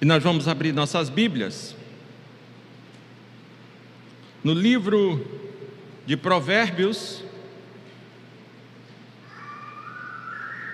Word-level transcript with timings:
E 0.00 0.06
nós 0.06 0.22
vamos 0.22 0.48
abrir 0.48 0.72
nossas 0.72 1.10
Bíblias 1.10 1.76
no 4.42 4.54
livro 4.54 5.22
de 6.06 6.16
Provérbios, 6.16 7.22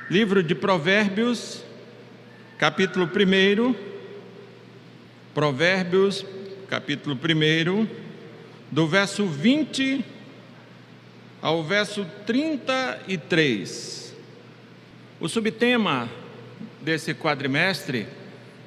livro 0.08 0.44
de 0.44 0.54
Provérbios, 0.54 1.64
capítulo 2.56 3.06
1, 3.06 3.74
Provérbios, 5.34 6.24
capítulo 6.68 7.16
1, 7.16 7.88
do 8.70 8.86
verso 8.86 9.26
20 9.26 10.04
ao 11.42 11.64
verso 11.64 12.06
33. 12.24 14.14
O 15.18 15.28
subtema 15.28 16.08
desse 16.80 17.12
quadrimestre 17.12 18.06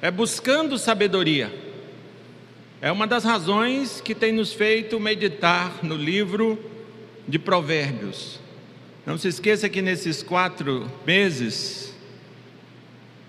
é 0.02 0.10
buscando 0.10 0.78
sabedoria. 0.78 1.52
É 2.80 2.90
uma 2.90 3.06
das 3.06 3.24
razões 3.24 4.00
que 4.00 4.14
tem 4.14 4.32
nos 4.32 4.52
feito 4.52 4.98
meditar 4.98 5.84
no 5.84 5.94
livro 5.94 6.58
de 7.28 7.38
Provérbios. 7.38 8.40
Não 9.04 9.18
se 9.18 9.28
esqueça 9.28 9.68
que 9.68 9.82
nesses 9.82 10.22
quatro 10.22 10.90
meses, 11.06 11.94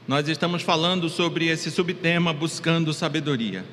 nós 0.07 0.27
estamos 0.29 0.61
falando 0.61 1.09
sobre 1.09 1.47
esse 1.47 1.69
subtema 1.69 2.33
buscando 2.33 2.93
sabedoria. 2.93 3.65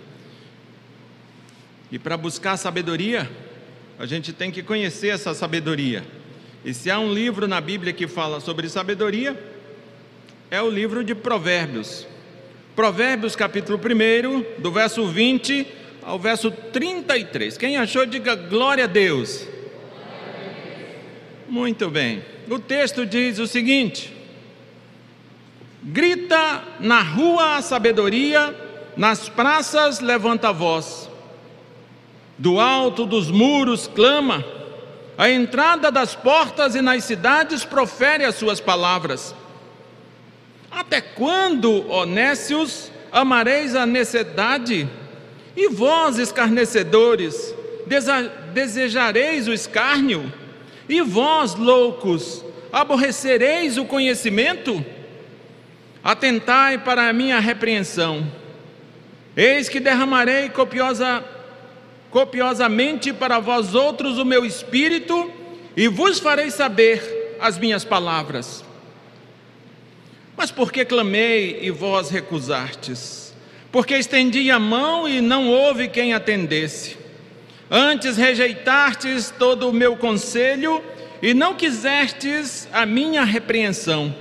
E 1.90 1.98
para 1.98 2.16
buscar 2.16 2.56
sabedoria, 2.56 3.30
a 3.98 4.06
gente 4.06 4.32
tem 4.32 4.50
que 4.50 4.62
conhecer 4.62 5.08
essa 5.08 5.32
sabedoria. 5.32 6.04
E 6.64 6.74
se 6.74 6.90
há 6.90 6.98
um 6.98 7.12
livro 7.12 7.46
na 7.46 7.60
Bíblia 7.60 7.92
que 7.92 8.08
fala 8.08 8.40
sobre 8.40 8.68
sabedoria, 8.68 9.40
é 10.50 10.60
o 10.60 10.68
livro 10.68 11.04
de 11.04 11.14
Provérbios. 11.14 12.06
Provérbios 12.78 13.34
capítulo 13.34 13.76
1, 13.76 14.62
do 14.62 14.70
verso 14.70 15.04
20 15.04 15.66
ao 16.00 16.16
verso 16.16 16.48
33. 16.48 17.58
Quem 17.58 17.76
achou, 17.76 18.06
diga 18.06 18.36
glória 18.36 18.84
a 18.84 18.86
Deus. 18.86 19.48
Muito 21.48 21.90
bem. 21.90 22.24
O 22.48 22.56
texto 22.60 23.04
diz 23.04 23.40
o 23.40 23.48
seguinte: 23.48 24.14
Grita 25.82 26.62
na 26.78 27.02
rua 27.02 27.56
a 27.56 27.62
sabedoria, 27.62 28.54
nas 28.96 29.28
praças 29.28 29.98
levanta 29.98 30.50
a 30.50 30.52
voz. 30.52 31.10
Do 32.38 32.60
alto 32.60 33.04
dos 33.06 33.28
muros 33.28 33.88
clama, 33.88 34.44
à 35.18 35.28
entrada 35.28 35.90
das 35.90 36.14
portas 36.14 36.76
e 36.76 36.80
nas 36.80 37.02
cidades 37.02 37.64
profere 37.64 38.24
as 38.24 38.36
suas 38.36 38.60
palavras. 38.60 39.34
Até 40.70 41.00
quando, 41.00 41.90
honécios, 41.90 42.92
amareis 43.10 43.74
a 43.74 43.86
necessidade? 43.86 44.88
E 45.56 45.68
vós, 45.68 46.18
escarnecedores, 46.18 47.54
desejareis 48.52 49.48
o 49.48 49.52
escárnio? 49.52 50.32
E 50.88 51.00
vós, 51.00 51.54
loucos, 51.54 52.44
aborrecereis 52.72 53.76
o 53.78 53.84
conhecimento? 53.84 54.84
Atentai 56.04 56.78
para 56.78 57.08
a 57.08 57.12
minha 57.12 57.40
repreensão. 57.40 58.30
Eis 59.36 59.68
que 59.68 59.80
derramarei 59.80 60.48
copiosa, 60.48 61.24
copiosamente 62.10 63.12
para 63.12 63.38
vós 63.38 63.74
outros 63.74 64.18
o 64.18 64.24
meu 64.24 64.44
espírito, 64.44 65.30
e 65.76 65.88
vos 65.88 66.18
farei 66.18 66.50
saber 66.50 67.36
as 67.40 67.58
minhas 67.58 67.84
palavras. 67.84 68.64
Mas 70.38 70.52
por 70.52 70.70
que 70.70 70.84
clamei 70.84 71.58
e 71.62 71.70
vós 71.72 72.10
recusastes? 72.10 73.34
Porque 73.72 73.96
estendi 73.96 74.52
a 74.52 74.58
mão 74.60 75.08
e 75.08 75.20
não 75.20 75.48
houve 75.48 75.88
quem 75.88 76.14
atendesse. 76.14 76.96
Antes 77.68 78.16
rejeitastes 78.16 79.34
todo 79.36 79.68
o 79.68 79.72
meu 79.72 79.96
conselho 79.96 80.80
e 81.20 81.34
não 81.34 81.54
quisestes 81.54 82.68
a 82.72 82.86
minha 82.86 83.24
repreensão. 83.24 84.14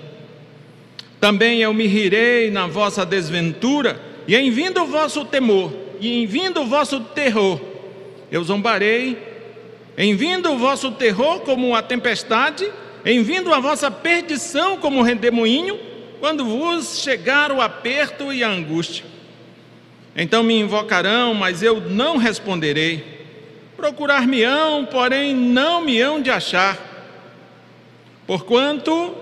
Também 1.21 1.61
eu 1.61 1.71
me 1.71 1.85
rirei 1.85 2.49
na 2.49 2.65
vossa 2.65 3.05
desventura, 3.05 4.01
e 4.27 4.35
em 4.35 4.49
vindo 4.49 4.81
o 4.81 4.87
vosso 4.87 5.23
temor, 5.23 5.71
e 5.99 6.23
em 6.23 6.25
vindo 6.25 6.61
o 6.61 6.65
vosso 6.65 6.99
terror, 6.99 7.61
eu 8.31 8.43
zombarei, 8.43 9.17
em 9.95 10.15
vindo 10.15 10.51
o 10.51 10.57
vosso 10.57 10.91
terror 10.91 11.41
como 11.41 11.75
a 11.75 11.81
tempestade, 11.83 12.67
em 13.05 13.21
vindo 13.21 13.53
a 13.53 13.59
vossa 13.59 13.91
perdição 13.91 14.77
como 14.77 15.03
redemoinho, 15.03 15.79
quando 16.19 16.45
vos 16.45 16.99
chegar 16.99 17.51
o 17.51 17.61
aperto 17.61 18.31
e 18.31 18.43
a 18.43 18.49
angústia. 18.49 19.05
Então 20.15 20.41
me 20.43 20.59
invocarão, 20.59 21.33
mas 21.33 21.61
eu 21.61 21.79
não 21.79 22.17
responderei. 22.17 23.17
Procurar-me-ão, 23.75 24.85
porém 24.85 25.35
não 25.35 25.81
me 25.81 26.01
hão 26.01 26.21
de 26.21 26.31
achar. 26.31 26.77
Porquanto 28.25 29.15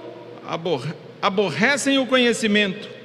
aborrecem 1.21 1.99
o 1.99 2.05
conhecimento 2.05 2.95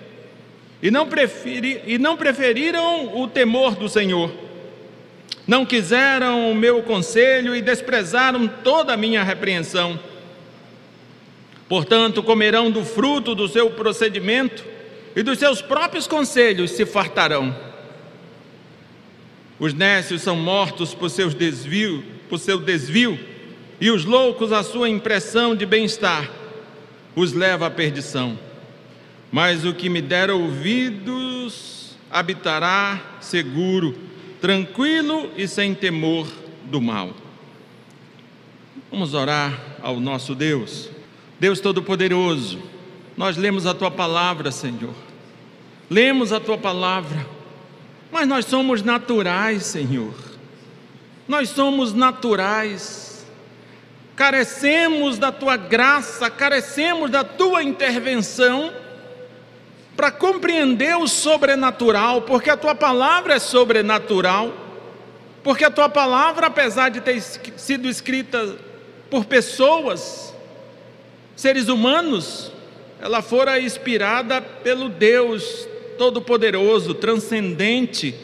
e 0.82 0.90
não, 0.90 1.06
preferi, 1.06 1.82
e 1.86 1.98
não 1.98 2.16
preferiram 2.16 3.20
o 3.20 3.28
temor 3.28 3.74
do 3.74 3.88
Senhor. 3.88 4.32
Não 5.46 5.66
quiseram 5.66 6.50
o 6.50 6.54
meu 6.54 6.82
conselho 6.82 7.54
e 7.54 7.60
desprezaram 7.60 8.46
toda 8.46 8.94
a 8.94 8.96
minha 8.96 9.22
repreensão. 9.22 9.98
Portanto, 11.70 12.20
comerão 12.20 12.68
do 12.68 12.84
fruto 12.84 13.32
do 13.32 13.46
seu 13.46 13.70
procedimento 13.70 14.64
e 15.14 15.22
dos 15.22 15.38
seus 15.38 15.62
próprios 15.62 16.04
conselhos 16.04 16.72
se 16.72 16.84
fartarão. 16.84 17.56
Os 19.56 19.72
nécios 19.72 20.20
são 20.20 20.34
mortos 20.34 20.94
por 20.94 21.08
seus 21.08 21.32
desvio, 21.32 22.02
por 22.28 22.40
seu 22.40 22.58
desvio, 22.58 23.16
e 23.80 23.88
os 23.88 24.04
loucos 24.04 24.50
a 24.50 24.64
sua 24.64 24.88
impressão 24.88 25.54
de 25.54 25.64
bem-estar 25.64 26.28
os 27.14 27.32
leva 27.32 27.68
à 27.68 27.70
perdição. 27.70 28.36
Mas 29.30 29.64
o 29.64 29.72
que 29.72 29.88
me 29.88 30.02
der 30.02 30.28
ouvidos 30.28 31.96
habitará 32.10 33.18
seguro, 33.20 33.96
tranquilo 34.40 35.30
e 35.36 35.46
sem 35.46 35.72
temor 35.72 36.26
do 36.64 36.80
mal. 36.80 37.14
Vamos 38.90 39.14
orar 39.14 39.56
ao 39.80 40.00
nosso 40.00 40.34
Deus. 40.34 40.90
Deus 41.40 41.58
Todo-Poderoso, 41.58 42.60
nós 43.16 43.38
lemos 43.38 43.66
a 43.66 43.72
tua 43.72 43.90
palavra, 43.90 44.52
Senhor. 44.52 44.94
Lemos 45.88 46.32
a 46.32 46.38
tua 46.38 46.58
palavra, 46.58 47.26
mas 48.12 48.28
nós 48.28 48.44
somos 48.44 48.82
naturais, 48.82 49.64
Senhor. 49.64 50.14
Nós 51.26 51.48
somos 51.48 51.94
naturais. 51.94 53.26
Carecemos 54.14 55.18
da 55.18 55.32
tua 55.32 55.56
graça, 55.56 56.30
carecemos 56.30 57.10
da 57.10 57.24
tua 57.24 57.62
intervenção 57.62 58.70
para 59.96 60.10
compreender 60.10 60.96
o 60.96 61.08
sobrenatural, 61.08 62.22
porque 62.22 62.50
a 62.50 62.56
tua 62.56 62.74
palavra 62.74 63.34
é 63.34 63.38
sobrenatural. 63.38 64.52
Porque 65.42 65.64
a 65.64 65.70
tua 65.70 65.88
palavra, 65.88 66.48
apesar 66.48 66.90
de 66.90 67.00
ter 67.00 67.18
sido 67.20 67.88
escrita 67.88 68.56
por 69.08 69.24
pessoas, 69.24 70.29
seres 71.40 71.68
humanos, 71.68 72.52
ela 73.00 73.22
fora 73.22 73.58
inspirada 73.58 74.42
pelo 74.42 74.90
Deus 74.90 75.66
Todo-Poderoso, 75.96 76.92
transcendente, 76.92 78.14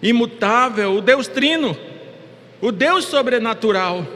imutável, 0.00 0.94
o 0.94 1.00
Deus 1.00 1.26
Trino, 1.26 1.76
o 2.60 2.70
Deus 2.70 3.06
sobrenatural. 3.06 4.06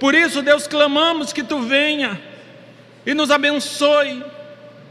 Por 0.00 0.14
isso, 0.14 0.40
Deus, 0.40 0.66
clamamos 0.66 1.34
que 1.34 1.42
tu 1.42 1.60
venha 1.60 2.18
e 3.04 3.12
nos 3.12 3.30
abençoe. 3.30 4.24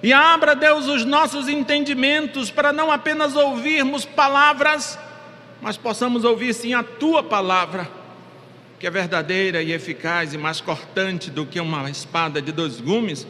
E 0.04 0.14
abra, 0.14 0.56
Deus, 0.56 0.88
os 0.88 1.04
nossos 1.04 1.48
entendimentos 1.48 2.52
para 2.52 2.72
não 2.72 2.92
apenas 2.92 3.36
ouvirmos 3.36 4.06
palavras, 4.06 4.97
mas 5.59 5.76
possamos 5.76 6.24
ouvir 6.24 6.54
sim 6.54 6.76
a 6.76 6.84
tua 6.84 7.24
palavra 7.24 8.01
que 8.82 8.88
é 8.88 8.90
verdadeira 8.90 9.62
e 9.62 9.72
eficaz 9.74 10.34
e 10.34 10.40
mais 10.40 10.60
cortante 10.60 11.30
do 11.30 11.46
que 11.46 11.60
uma 11.60 11.88
espada 11.88 12.42
de 12.42 12.52
dois 12.52 12.82
gumes 12.82 13.28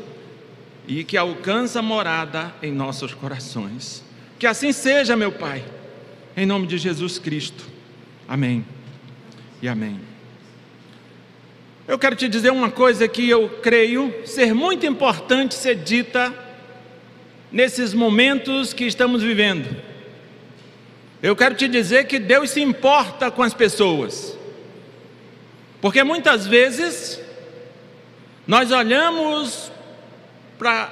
e 0.88 1.04
que 1.04 1.18
alcança 1.18 1.82
morada 1.82 2.56
em 2.64 2.72
nossos 2.72 3.14
corações. 3.14 4.02
Que 4.40 4.48
assim 4.48 4.72
seja, 4.72 5.14
meu 5.14 5.30
Pai, 5.30 5.62
em 6.38 6.46
nome 6.46 6.68
de 6.68 6.78
Jesus 6.78 7.20
Cristo. 7.20 7.66
Amém 8.30 8.66
e 9.62 9.68
amém. 9.68 10.00
Eu 11.86 12.00
quero 12.00 12.16
te 12.16 12.30
dizer 12.30 12.52
uma 12.54 12.72
coisa 12.72 13.06
que 13.06 13.30
eu 13.30 13.50
creio 13.62 14.26
ser 14.26 14.54
muito 14.54 14.86
importante 14.86 15.54
ser 15.54 15.76
dita 15.76 16.34
nesses 17.52 17.94
momentos 17.94 18.72
que 18.72 18.86
estamos 18.86 19.22
vivendo. 19.22 19.68
Eu 21.22 21.36
quero 21.36 21.56
te 21.56 21.68
dizer 21.68 22.06
que 22.08 22.20
Deus 22.20 22.52
se 22.52 22.62
importa 22.62 23.30
com 23.30 23.44
as 23.44 23.54
pessoas. 23.54 24.40
Porque 25.82 26.04
muitas 26.04 26.46
vezes 26.46 27.20
nós 28.48 28.72
olhamos 28.72 29.72
para 30.58 30.92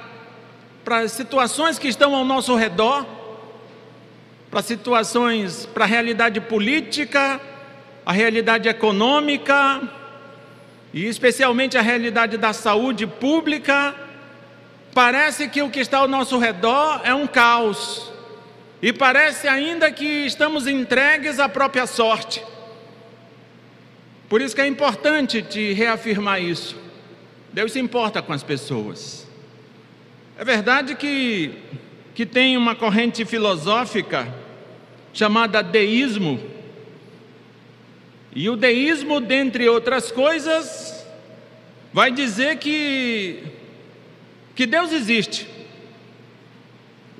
as 0.86 1.12
situações 1.12 1.78
que 1.78 1.88
estão 1.88 2.14
ao 2.14 2.24
nosso 2.24 2.54
redor 2.56 3.06
para 4.50 4.62
situações, 4.62 5.64
para 5.66 5.84
a 5.84 5.86
realidade 5.86 6.40
política, 6.40 7.40
a 8.04 8.12
realidade 8.12 8.68
econômica 8.68 9.80
e 10.92 11.06
especialmente 11.06 11.78
a 11.78 11.80
realidade 11.80 12.36
da 12.36 12.52
saúde 12.52 13.06
pública, 13.06 13.94
parece 14.92 15.48
que 15.48 15.62
o 15.62 15.70
que 15.70 15.78
está 15.78 15.98
ao 15.98 16.08
nosso 16.08 16.36
redor 16.36 17.00
é 17.04 17.14
um 17.14 17.28
caos. 17.28 18.10
E 18.82 18.92
parece 18.92 19.46
ainda 19.46 19.92
que 19.92 20.04
estamos 20.04 20.66
entregues 20.66 21.38
à 21.38 21.48
própria 21.48 21.86
sorte. 21.86 22.44
Por 24.30 24.40
isso 24.40 24.54
que 24.54 24.60
é 24.62 24.66
importante 24.68 25.42
te 25.42 25.72
reafirmar 25.72 26.40
isso. 26.40 26.76
Deus 27.52 27.72
se 27.72 27.80
importa 27.80 28.22
com 28.22 28.32
as 28.32 28.44
pessoas. 28.44 29.26
É 30.38 30.44
verdade 30.44 30.94
que, 30.94 31.50
que 32.14 32.24
tem 32.24 32.56
uma 32.56 32.76
corrente 32.76 33.24
filosófica 33.24 34.32
chamada 35.12 35.64
deísmo. 35.64 36.40
E 38.32 38.48
o 38.48 38.54
deísmo, 38.54 39.20
dentre 39.20 39.68
outras 39.68 40.12
coisas, 40.12 41.04
vai 41.92 42.12
dizer 42.12 42.58
que, 42.58 43.42
que 44.54 44.64
Deus 44.64 44.92
existe. 44.92 45.48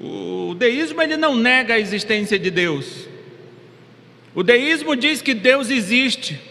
O 0.00 0.54
deísmo 0.56 1.02
ele 1.02 1.16
não 1.16 1.34
nega 1.34 1.74
a 1.74 1.80
existência 1.80 2.38
de 2.38 2.52
Deus. 2.52 3.08
O 4.32 4.44
deísmo 4.44 4.94
diz 4.94 5.20
que 5.20 5.34
Deus 5.34 5.70
existe. 5.70 6.49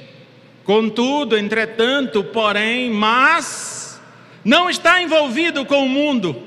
Contudo, 0.69 1.35
entretanto, 1.35 2.23
porém, 2.23 2.91
mas 2.91 3.99
não 4.45 4.69
está 4.69 5.01
envolvido 5.01 5.65
com 5.65 5.83
o 5.83 5.89
mundo. 5.89 6.39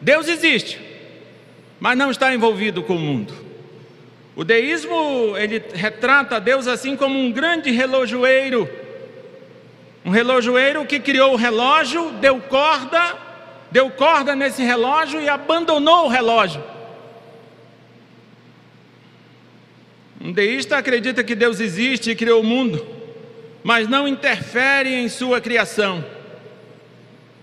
Deus 0.00 0.26
existe, 0.26 0.80
mas 1.78 1.96
não 1.96 2.10
está 2.10 2.34
envolvido 2.34 2.82
com 2.82 2.96
o 2.96 2.98
mundo. 2.98 3.32
O 4.34 4.42
deísmo, 4.42 5.36
ele 5.36 5.62
retrata 5.72 6.40
Deus 6.40 6.66
assim 6.66 6.96
como 6.96 7.16
um 7.16 7.30
grande 7.30 7.70
relojoeiro. 7.70 8.68
Um 10.04 10.10
relojoeiro 10.10 10.84
que 10.84 10.98
criou 10.98 11.34
o 11.34 11.36
relógio, 11.36 12.10
deu 12.14 12.40
corda 12.40 13.16
deu 13.70 13.88
corda 13.88 14.34
nesse 14.34 14.64
relógio 14.64 15.20
e 15.20 15.28
abandonou 15.28 16.06
o 16.06 16.08
relógio. 16.08 16.60
Um 20.20 20.32
deísta 20.32 20.76
acredita 20.76 21.22
que 21.22 21.36
Deus 21.36 21.60
existe 21.60 22.10
e 22.10 22.16
criou 22.16 22.40
o 22.40 22.44
mundo, 22.44 22.97
mas 23.68 23.86
não 23.86 24.08
interfere 24.08 24.94
em 24.94 25.10
sua 25.10 25.42
criação. 25.42 26.02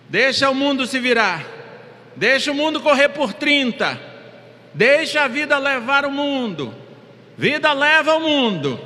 Deixa 0.10 0.50
o 0.50 0.56
mundo 0.56 0.88
se 0.88 1.00
virar, 1.00 1.46
deixa 2.16 2.52
o 2.52 2.56
mundo 2.56 2.82
correr 2.82 3.10
por 3.10 3.32
30, 3.32 4.02
deixa 4.74 5.22
a 5.22 5.28
vida 5.28 5.56
levar 5.60 6.04
o 6.04 6.10
mundo, 6.10 6.74
vida 7.38 7.72
leva 7.74 8.16
o 8.16 8.20
mundo. 8.20 8.80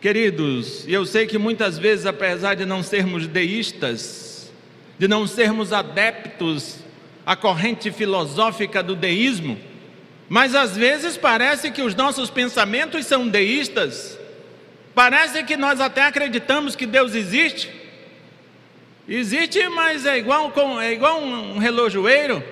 Queridos, 0.00 0.88
eu 0.88 1.04
sei 1.04 1.26
que 1.26 1.36
muitas 1.36 1.78
vezes, 1.78 2.06
apesar 2.06 2.54
de 2.54 2.64
não 2.64 2.82
sermos 2.82 3.26
deístas, 3.26 4.50
de 4.98 5.06
não 5.06 5.26
sermos 5.26 5.70
adeptos 5.70 6.78
à 7.26 7.36
corrente 7.36 7.92
filosófica 7.92 8.82
do 8.82 8.96
deísmo, 8.96 9.58
mas 10.30 10.54
às 10.54 10.74
vezes 10.74 11.18
parece 11.18 11.70
que 11.70 11.82
os 11.82 11.94
nossos 11.94 12.30
pensamentos 12.30 13.04
são 13.04 13.28
deístas, 13.28 14.17
parece 14.98 15.44
que 15.44 15.56
nós 15.56 15.80
até 15.80 16.02
acreditamos 16.02 16.74
que 16.74 16.84
Deus 16.84 17.14
existe. 17.14 17.70
Existe, 19.08 19.68
mas 19.68 20.04
é 20.04 20.18
igual, 20.18 20.52
é 20.80 20.92
igual 20.92 21.22
um 21.22 21.56
relojoeiro, 21.56 22.42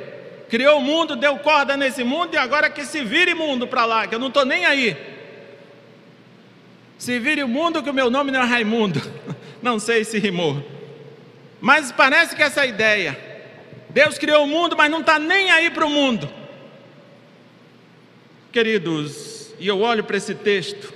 criou 0.49 0.79
o 0.79 0.81
mundo, 0.81 1.17
deu 1.17 1.37
corda 1.39 1.77
nesse 1.77 2.05
mundo 2.05 2.35
e 2.35 2.37
agora 2.37 2.71
que 2.71 2.85
se 2.85 3.03
vire 3.03 3.35
mundo 3.35 3.67
para 3.67 3.85
lá, 3.85 4.07
que 4.07 4.15
eu 4.15 4.21
não 4.21 4.29
estou 4.29 4.45
nem 4.45 4.65
aí. 4.65 4.97
Se 6.97 7.19
vire 7.19 7.43
o 7.43 7.49
mundo, 7.49 7.83
que 7.83 7.91
o 7.91 7.95
meu 7.95 8.09
nome 8.11 8.31
não 8.31 8.41
é 8.41 8.47
Raimundo. 8.47 9.03
Não 9.61 9.81
sei 9.81 10.05
se 10.05 10.19
rimou. 10.19 10.65
Mas 11.61 11.91
parece 11.91 12.37
que 12.37 12.43
essa 12.43 12.65
ideia, 12.65 13.19
Deus 13.91 14.19
criou 14.19 14.45
o 14.45 14.47
mundo, 14.47 14.77
mas 14.77 14.89
não 14.89 15.01
está 15.01 15.19
nem 15.19 15.51
aí 15.51 15.71
para 15.71 15.85
o 15.85 15.91
mundo. 15.91 16.31
Queridos, 18.53 19.53
e 19.59 19.67
eu 19.67 19.81
olho 19.81 20.05
para 20.05 20.19
esse 20.19 20.35
texto, 20.35 20.96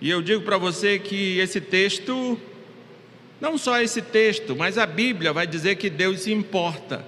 e 0.00 0.10
eu 0.10 0.20
digo 0.20 0.42
para 0.42 0.58
você 0.58 0.98
que 0.98 1.38
esse 1.38 1.60
texto, 1.60 2.38
não 3.40 3.56
só 3.56 3.80
esse 3.80 4.02
texto, 4.02 4.54
mas 4.54 4.76
a 4.76 4.86
Bíblia 4.86 5.32
vai 5.32 5.46
dizer 5.46 5.76
que 5.76 5.88
Deus 5.88 6.22
se 6.22 6.32
importa, 6.32 7.04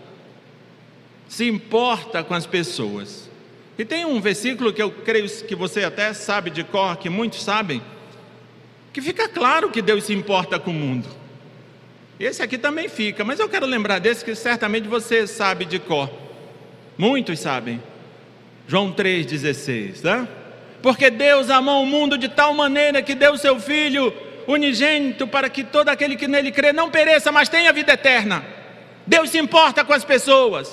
se 1.29 1.47
importa 1.47 2.25
com 2.25 2.35
as 2.35 2.47
pessoas. 2.47 3.29
E 3.77 3.85
tem 3.85 4.05
um 4.05 4.21
versículo 4.21 4.73
que 4.73 4.83
eu 4.83 4.91
creio 4.91 5.29
que 5.29 5.55
você 5.55 5.85
até 5.85 6.13
sabe 6.13 6.51
de 6.51 6.65
cor, 6.65 6.97
que 6.97 7.11
muitos 7.11 7.43
sabem, 7.43 7.83
que 8.93 9.03
fica 9.03 9.29
claro 9.29 9.71
que 9.71 9.83
Deus 9.83 10.05
se 10.05 10.15
importa 10.15 10.59
com 10.59 10.71
o 10.71 10.75
mundo. 10.75 11.09
Esse 12.19 12.43
aqui 12.43 12.59
também 12.59 12.89
fica, 12.89 13.23
mas 13.23 13.39
eu 13.39 13.49
quero 13.49 13.67
lembrar 13.67 14.01
desse 14.01 14.25
que 14.25 14.35
certamente 14.35 14.89
você 14.89 15.27
sabe 15.27 15.65
de 15.65 15.79
cor. 15.79 16.11
Muitos 16.97 17.39
sabem. 17.39 17.81
João 18.67 18.93
3,16, 18.93 20.01
tá? 20.01 20.29
Porque 20.83 21.11
Deus 21.11 21.51
amou 21.51 21.83
o 21.83 21.87
mundo 21.87 22.17
de 22.17 22.29
tal 22.29 22.55
maneira 22.55 23.03
que 23.03 23.15
deu 23.15 23.37
seu 23.37 23.59
Filho 23.59 24.13
unigênito 24.47 25.27
para 25.27 25.51
que 25.51 25.63
todo 25.63 25.91
aquele 25.91 26.17
que 26.17 26.27
nele 26.27 26.51
crê 26.51 26.73
não 26.73 26.91
pereça, 26.91 27.31
mas 27.31 27.49
tenha 27.49 27.73
vida 27.73 27.93
eterna. 27.93 28.45
Deus 29.07 29.31
se 29.31 29.39
importa 29.39 29.85
com 29.85 29.93
as 29.93 30.05
pessoas. 30.05 30.71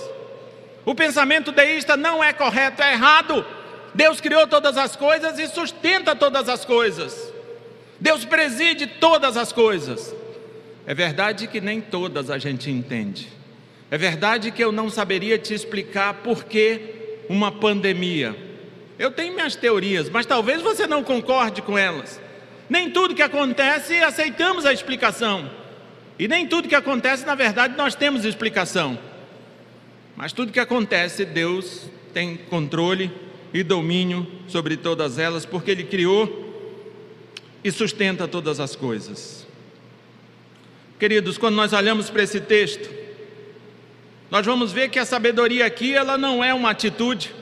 O 0.85 0.95
pensamento 0.95 1.51
deísta 1.51 1.97
não 1.97 2.23
é 2.23 2.31
correto, 2.31 2.81
é 2.81 2.93
errado. 2.93 3.45
Deus 3.93 4.21
criou 4.21 4.47
todas 4.47 4.77
as 4.77 4.95
coisas 4.95 5.39
e 5.39 5.47
sustenta 5.47 6.15
todas 6.15 6.47
as 6.47 6.63
coisas. 6.63 7.33
Deus 7.99 8.23
preside 8.23 8.87
todas 8.87 9.35
as 9.35 9.51
coisas. 9.51 10.15
É 10.85 10.93
verdade 10.93 11.47
que 11.47 11.59
nem 11.59 11.81
todas 11.81 12.29
a 12.29 12.37
gente 12.37 12.69
entende. 12.69 13.27
É 13.89 13.97
verdade 13.97 14.51
que 14.51 14.63
eu 14.63 14.71
não 14.71 14.89
saberia 14.89 15.37
te 15.37 15.53
explicar 15.53 16.15
por 16.15 16.43
que 16.43 17.17
uma 17.27 17.51
pandemia. 17.51 18.44
Eu 18.97 19.11
tenho 19.11 19.33
minhas 19.33 19.55
teorias, 19.55 20.09
mas 20.09 20.25
talvez 20.25 20.61
você 20.61 20.87
não 20.87 21.03
concorde 21.03 21.61
com 21.61 21.77
elas. 21.77 22.19
Nem 22.69 22.89
tudo 22.89 23.15
que 23.15 23.21
acontece 23.21 23.95
aceitamos 23.97 24.65
a 24.65 24.73
explicação. 24.73 25.49
E 26.17 26.27
nem 26.27 26.47
tudo 26.47 26.69
que 26.69 26.75
acontece, 26.75 27.25
na 27.25 27.35
verdade, 27.35 27.75
nós 27.75 27.93
temos 27.93 28.23
explicação. 28.23 28.97
Mas 30.15 30.31
tudo 30.31 30.51
que 30.51 30.59
acontece, 30.59 31.25
Deus 31.25 31.89
tem 32.13 32.37
controle 32.37 33.11
e 33.53 33.63
domínio 33.63 34.25
sobre 34.47 34.77
todas 34.77 35.19
elas, 35.19 35.45
porque 35.45 35.71
Ele 35.71 35.83
criou 35.83 36.43
e 37.63 37.71
sustenta 37.71 38.27
todas 38.27 38.59
as 38.59 38.75
coisas. 38.75 39.45
Queridos, 40.97 41.37
quando 41.37 41.55
nós 41.55 41.73
olhamos 41.73 42.09
para 42.09 42.23
esse 42.23 42.39
texto, 42.39 42.89
nós 44.31 44.45
vamos 44.45 44.71
ver 44.71 44.89
que 44.89 44.97
a 44.97 45.05
sabedoria 45.05 45.65
aqui, 45.65 45.93
ela 45.93 46.17
não 46.17 46.41
é 46.41 46.53
uma 46.53 46.69
atitude. 46.69 47.33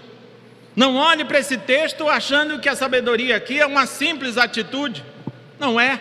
Não 0.75 0.95
olhe 0.95 1.23
para 1.23 1.39
esse 1.39 1.57
texto 1.57 2.07
achando 2.09 2.59
que 2.59 2.67
a 2.67 2.75
sabedoria 2.75 3.35
aqui 3.35 3.59
é 3.59 3.65
uma 3.65 3.85
simples 3.85 4.37
atitude. 4.37 5.03
Não 5.59 5.79
é. 5.79 5.99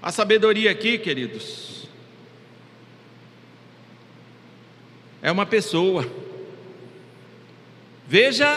A 0.00 0.10
sabedoria 0.10 0.70
aqui, 0.70 0.98
queridos, 0.98 1.86
é 5.20 5.30
uma 5.30 5.46
pessoa. 5.46 6.10
Veja 8.06 8.48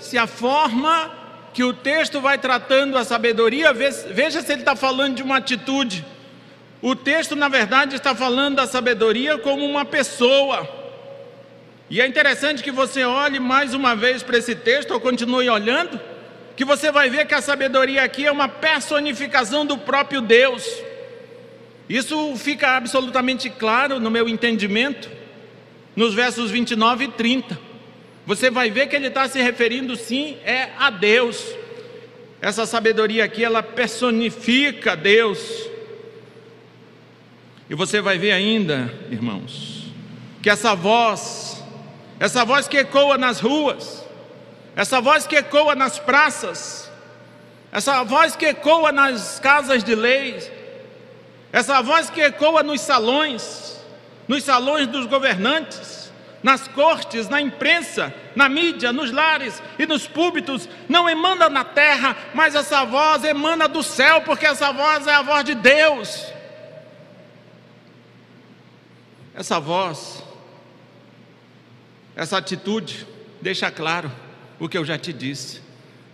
se 0.00 0.18
a 0.18 0.26
forma 0.26 1.10
que 1.52 1.62
o 1.62 1.72
texto 1.72 2.20
vai 2.20 2.36
tratando 2.36 2.98
a 2.98 3.04
sabedoria, 3.04 3.72
veja 3.72 4.42
se 4.42 4.52
ele 4.52 4.62
está 4.62 4.74
falando 4.74 5.16
de 5.16 5.22
uma 5.22 5.36
atitude. 5.36 6.04
O 6.82 6.94
texto, 6.94 7.36
na 7.36 7.48
verdade, 7.48 7.96
está 7.96 8.14
falando 8.14 8.56
da 8.56 8.66
sabedoria 8.66 9.38
como 9.38 9.64
uma 9.64 9.84
pessoa. 9.84 10.83
E 11.90 12.00
é 12.00 12.06
interessante 12.06 12.62
que 12.62 12.70
você 12.70 13.04
olhe 13.04 13.38
mais 13.38 13.74
uma 13.74 13.94
vez 13.94 14.22
para 14.22 14.38
esse 14.38 14.54
texto, 14.54 14.92
ou 14.92 15.00
continue 15.00 15.48
olhando, 15.48 16.00
que 16.56 16.64
você 16.64 16.90
vai 16.90 17.10
ver 17.10 17.26
que 17.26 17.34
a 17.34 17.42
sabedoria 17.42 18.02
aqui 18.02 18.26
é 18.26 18.32
uma 18.32 18.48
personificação 18.48 19.66
do 19.66 19.76
próprio 19.76 20.20
Deus. 20.20 20.66
Isso 21.88 22.34
fica 22.36 22.76
absolutamente 22.76 23.50
claro 23.50 24.00
no 24.00 24.10
meu 24.10 24.28
entendimento, 24.28 25.10
nos 25.94 26.14
versos 26.14 26.50
29 26.50 27.04
e 27.04 27.08
30 27.08 27.74
você 28.26 28.50
vai 28.50 28.70
ver 28.70 28.86
que 28.86 28.96
ele 28.96 29.08
está 29.08 29.28
se 29.28 29.40
referindo 29.40 29.96
sim 29.96 30.38
é 30.44 30.70
a 30.78 30.88
Deus. 30.90 31.54
Essa 32.40 32.64
sabedoria 32.64 33.24
aqui 33.24 33.44
ela 33.44 33.62
personifica 33.62 34.96
Deus. 34.96 35.68
E 37.68 37.74
você 37.74 38.00
vai 38.00 38.18
ver 38.18 38.32
ainda, 38.32 38.92
irmãos, 39.10 39.92
que 40.42 40.48
essa 40.48 40.74
voz, 40.74 41.53
essa 42.18 42.44
voz 42.44 42.68
que 42.68 42.78
ecoa 42.78 43.18
nas 43.18 43.40
ruas, 43.40 44.04
essa 44.76 45.00
voz 45.00 45.26
que 45.26 45.36
ecoa 45.36 45.74
nas 45.74 45.98
praças, 45.98 46.90
essa 47.70 48.02
voz 48.04 48.36
que 48.36 48.46
ecoa 48.46 48.92
nas 48.92 49.38
casas 49.40 49.82
de 49.82 49.94
leis, 49.94 50.50
essa 51.52 51.82
voz 51.82 52.10
que 52.10 52.20
ecoa 52.20 52.62
nos 52.62 52.80
salões, 52.80 53.80
nos 54.26 54.42
salões 54.42 54.86
dos 54.86 55.06
governantes, 55.06 56.12
nas 56.42 56.66
cortes, 56.66 57.28
na 57.28 57.40
imprensa, 57.40 58.12
na 58.34 58.48
mídia, 58.48 58.92
nos 58.92 59.10
lares 59.10 59.62
e 59.78 59.86
nos 59.86 60.06
púlpitos, 60.06 60.68
não 60.88 61.08
emana 61.08 61.48
na 61.48 61.64
terra, 61.64 62.16
mas 62.34 62.54
essa 62.54 62.84
voz 62.84 63.24
emana 63.24 63.68
do 63.68 63.82
céu, 63.82 64.22
porque 64.22 64.46
essa 64.46 64.72
voz 64.72 65.06
é 65.06 65.14
a 65.14 65.22
voz 65.22 65.44
de 65.44 65.54
Deus. 65.54 66.26
Essa 69.34 69.58
voz, 69.60 70.23
essa 72.16 72.38
atitude, 72.38 73.06
deixa 73.40 73.70
claro 73.70 74.10
o 74.58 74.68
que 74.68 74.78
eu 74.78 74.84
já 74.84 74.96
te 74.96 75.12
disse. 75.12 75.60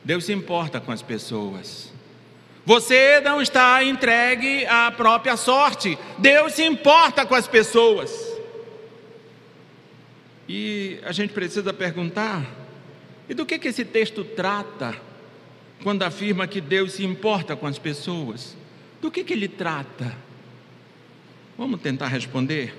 Deus 0.04 0.24
se 0.24 0.32
importa 0.32 0.80
com 0.80 0.90
as 0.90 1.02
pessoas. 1.02 1.92
Você 2.64 3.20
não 3.20 3.40
está 3.40 3.82
entregue 3.84 4.66
à 4.66 4.90
própria 4.90 5.36
sorte. 5.36 5.98
Deus 6.18 6.54
se 6.54 6.64
importa 6.64 7.26
com 7.26 7.34
as 7.34 7.46
pessoas. 7.46 8.30
E 10.48 10.98
a 11.04 11.12
gente 11.12 11.32
precisa 11.32 11.72
perguntar: 11.72 12.44
e 13.28 13.34
do 13.34 13.46
que, 13.46 13.58
que 13.58 13.68
esse 13.68 13.84
texto 13.84 14.24
trata 14.24 14.96
quando 15.82 16.02
afirma 16.02 16.46
que 16.46 16.60
Deus 16.60 16.94
se 16.94 17.04
importa 17.04 17.54
com 17.54 17.66
as 17.66 17.78
pessoas? 17.78 18.56
Do 19.00 19.10
que, 19.10 19.24
que 19.24 19.32
ele 19.32 19.48
trata? 19.48 20.14
Vamos 21.56 21.80
tentar 21.80 22.08
responder? 22.08 22.74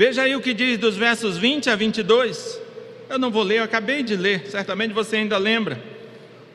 Veja 0.00 0.22
aí 0.22 0.34
o 0.34 0.40
que 0.40 0.54
diz 0.54 0.78
dos 0.78 0.96
versos 0.96 1.36
20 1.36 1.68
a 1.68 1.76
22. 1.76 2.58
Eu 3.06 3.18
não 3.18 3.30
vou 3.30 3.42
ler, 3.42 3.58
eu 3.58 3.64
acabei 3.64 4.02
de 4.02 4.16
ler, 4.16 4.46
certamente 4.46 4.94
você 4.94 5.16
ainda 5.16 5.36
lembra. 5.36 5.78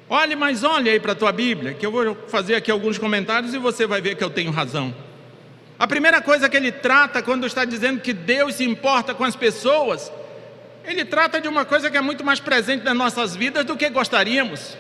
Olhe, 0.10 0.36
mas 0.36 0.64
olhe 0.64 0.90
aí 0.90 1.00
para 1.00 1.12
a 1.12 1.16
tua 1.16 1.32
Bíblia, 1.32 1.76
que 1.76 1.86
eu 1.86 1.92
vou 1.92 2.18
fazer 2.28 2.56
aqui 2.56 2.72
alguns 2.72 2.98
comentários 2.98 3.54
e 3.54 3.60
você 3.60 3.86
vai 3.86 4.02
ver 4.02 4.16
que 4.16 4.24
eu 4.24 4.32
tenho 4.32 4.50
razão. 4.50 4.96
A 5.78 5.86
primeira 5.86 6.24
coisa 6.24 6.50
que 6.50 6.58
ele 6.58 6.72
trata 6.72 7.22
quando 7.22 7.46
está 7.46 7.66
dizendo 7.66 8.02
que 8.02 8.14
Deus 8.14 8.56
se 8.56 8.64
importa 8.64 9.14
com 9.14 9.24
as 9.24 9.36
pessoas, 9.36 10.12
ele 10.84 11.06
trata 11.06 11.40
de 11.40 11.48
uma 11.48 11.66
coisa 11.66 11.92
que 11.92 11.98
é 11.98 12.02
muito 12.02 12.24
mais 12.24 12.40
presente 12.40 12.84
nas 12.84 12.98
nossas 12.98 13.36
vidas 13.36 13.64
do 13.64 13.78
que 13.78 13.88
gostaríamos. 13.92 14.76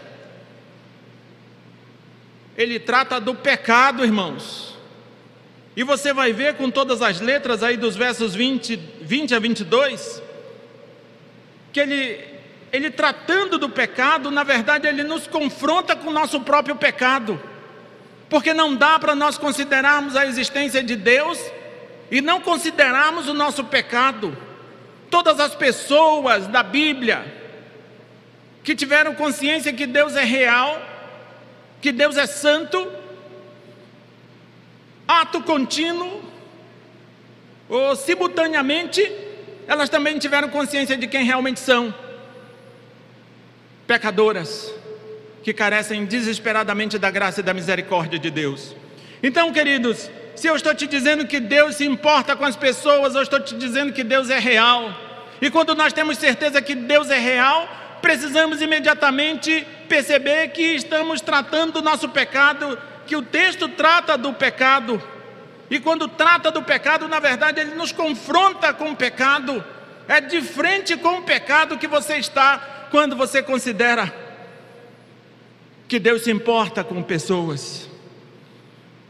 Ele 2.57 2.79
trata 2.79 3.19
do 3.19 3.35
pecado, 3.35 4.03
irmãos. 4.03 4.74
E 5.75 5.83
você 5.83 6.13
vai 6.13 6.31
ver 6.31 6.55
com 6.55 6.71
todas 6.71 7.01
as 7.01 7.19
letras 7.19 7.61
aí 7.61 7.75
dos 7.75 7.95
versos 7.95 8.33
20, 8.33 8.77
20 9.01 9.35
a 9.35 9.39
22, 9.39 10.23
que 11.73 11.79
ele, 11.81 12.23
ele 12.71 12.89
tratando 12.89 13.57
do 13.57 13.69
pecado, 13.69 14.31
na 14.31 14.43
verdade, 14.43 14.87
ele 14.87 15.03
nos 15.03 15.27
confronta 15.27 15.95
com 15.95 16.09
o 16.09 16.13
nosso 16.13 16.39
próprio 16.41 16.77
pecado, 16.77 17.41
porque 18.29 18.53
não 18.53 18.73
dá 18.73 18.97
para 18.97 19.13
nós 19.13 19.37
considerarmos 19.37 20.15
a 20.15 20.25
existência 20.25 20.81
de 20.81 20.95
Deus 20.95 21.39
e 22.09 22.21
não 22.21 22.39
considerarmos 22.39 23.27
o 23.27 23.33
nosso 23.33 23.65
pecado. 23.65 24.35
Todas 25.09 25.39
as 25.39 25.53
pessoas 25.55 26.47
da 26.47 26.63
Bíblia 26.63 27.25
que 28.63 28.75
tiveram 28.75 29.13
consciência 29.13 29.71
que 29.71 29.85
Deus 29.85 30.15
é 30.15 30.23
real, 30.23 30.81
que 31.81 31.91
Deus 31.91 32.17
é 32.17 32.25
santo, 32.25 32.91
ato 35.07 35.41
contínuo, 35.41 36.23
ou 37.67 37.95
simultaneamente, 37.95 39.01
elas 39.67 39.89
também 39.89 40.17
tiveram 40.17 40.49
consciência 40.49 40.95
de 40.97 41.07
quem 41.07 41.25
realmente 41.25 41.59
são: 41.59 41.93
pecadoras, 43.87 44.73
que 45.43 45.53
carecem 45.53 46.05
desesperadamente 46.05 46.97
da 46.97 47.09
graça 47.09 47.39
e 47.39 47.43
da 47.43 47.53
misericórdia 47.53 48.19
de 48.19 48.29
Deus. 48.29 48.75
Então, 49.21 49.51
queridos, 49.51 50.09
se 50.35 50.47
eu 50.47 50.55
estou 50.55 50.75
te 50.75 50.85
dizendo 50.85 51.25
que 51.25 51.39
Deus 51.39 51.75
se 51.75 51.85
importa 51.85 52.35
com 52.35 52.45
as 52.45 52.55
pessoas, 52.55 53.15
eu 53.15 53.21
estou 53.21 53.39
te 53.39 53.55
dizendo 53.55 53.93
que 53.93 54.03
Deus 54.03 54.29
é 54.29 54.37
real. 54.37 54.93
E 55.41 55.49
quando 55.49 55.73
nós 55.75 55.93
temos 55.93 56.17
certeza 56.17 56.61
que 56.61 56.75
Deus 56.75 57.09
é 57.09 57.17
real, 57.17 57.67
precisamos 58.01 58.61
imediatamente 58.61 59.65
perceber 59.89 60.49
que 60.49 60.61
estamos 60.61 61.21
tratando 61.21 61.73
do 61.73 61.81
nosso 61.81 62.09
pecado, 62.09 62.77
que 63.05 63.15
o 63.15 63.21
texto 63.21 63.67
trata 63.69 64.17
do 64.17 64.33
pecado 64.33 65.01
e 65.69 65.79
quando 65.79 66.07
trata 66.07 66.51
do 66.51 66.61
pecado, 66.61 67.07
na 67.07 67.19
verdade, 67.19 67.59
ele 67.59 67.75
nos 67.75 67.91
confronta 67.91 68.73
com 68.73 68.91
o 68.91 68.95
pecado. 68.95 69.63
É 70.07 70.21
de 70.21 70.41
frente 70.41 70.95
com 70.95 71.19
o 71.19 71.23
pecado 71.23 71.77
que 71.77 71.87
você 71.87 72.17
está 72.17 72.87
quando 72.91 73.15
você 73.15 73.41
considera 73.41 74.13
que 75.87 75.99
Deus 75.99 76.23
se 76.23 76.31
importa 76.31 76.83
com 76.83 77.01
pessoas. 77.01 77.89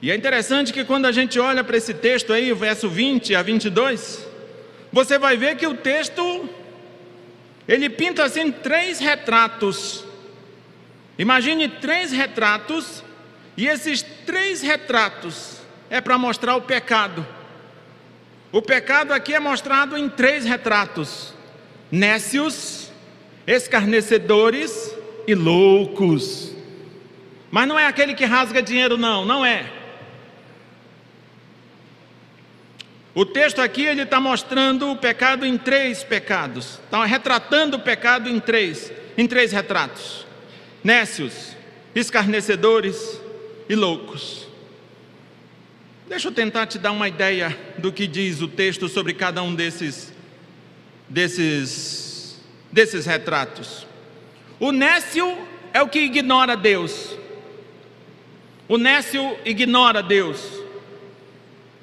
E 0.01 0.11
é 0.11 0.15
interessante 0.15 0.71
que 0.71 0.85
quando 0.85 1.05
a 1.05 1.11
gente 1.11 1.39
olha 1.39 1.63
para 1.63 1.75
esse 1.75 1.93
texto 1.93 2.31
aí, 2.31 2.53
verso 2.53 2.87
20 2.87 3.35
a 3.35 3.41
22, 3.41 4.25
você 4.91 5.17
vai 5.17 5.35
ver 5.35 5.57
que 5.57 5.67
o 5.67 5.73
texto 5.73 6.49
ele 7.67 7.89
pinta 7.89 8.23
assim 8.23 8.51
três 8.51 8.99
retratos. 8.99 10.05
Imagine 11.17 11.67
três 11.67 12.11
retratos, 12.11 13.03
e 13.57 13.67
esses 13.67 14.01
três 14.01 14.61
retratos 14.61 15.57
é 15.89 16.01
para 16.01 16.17
mostrar 16.17 16.55
o 16.55 16.61
pecado. 16.61 17.25
O 18.51 18.61
pecado 18.61 19.13
aqui 19.13 19.33
é 19.33 19.39
mostrado 19.39 19.97
em 19.97 20.09
três 20.09 20.45
retratos: 20.45 21.33
nécios, 21.91 22.91
escarnecedores 23.47 24.93
e 25.27 25.33
loucos. 25.33 26.53
Mas 27.49 27.67
não 27.67 27.79
é 27.79 27.85
aquele 27.85 28.13
que 28.13 28.25
rasga 28.25 28.61
dinheiro, 28.61 28.97
não, 28.97 29.23
não 29.23 29.45
é. 29.45 29.71
O 33.13 33.25
texto 33.25 33.61
aqui 33.61 33.85
ele 33.85 34.01
está 34.01 34.19
mostrando 34.19 34.91
o 34.91 34.97
pecado 34.97 35.45
em 35.45 35.57
três 35.57 36.03
pecados. 36.03 36.81
Está 36.83 37.05
retratando 37.05 37.77
o 37.77 37.79
pecado 37.79 38.29
em 38.29 38.41
três, 38.41 38.91
em 39.17 39.25
três 39.25 39.53
retratos: 39.53 40.27
nécios, 40.83 41.55
escarnecedores 41.95 43.23
e 43.67 43.75
loucos. 43.75 44.47
Deixa 46.07 46.27
eu 46.27 46.31
tentar 46.31 46.67
te 46.67 46.77
dar 46.77 46.91
uma 46.91 47.07
ideia 47.07 47.57
do 47.77 47.91
que 47.91 48.05
diz 48.05 48.41
o 48.41 48.47
texto 48.47 48.87
sobre 48.87 49.13
cada 49.13 49.41
um 49.41 49.55
desses 49.55 50.13
desses 51.09 52.39
desses 52.71 53.05
retratos. 53.05 53.87
O 54.59 54.71
nécio 54.71 55.37
é 55.73 55.81
o 55.81 55.87
que 55.87 55.99
ignora 55.99 56.55
Deus. 56.55 57.17
O 58.67 58.77
nécio 58.77 59.37
ignora 59.45 60.03
Deus. 60.03 60.41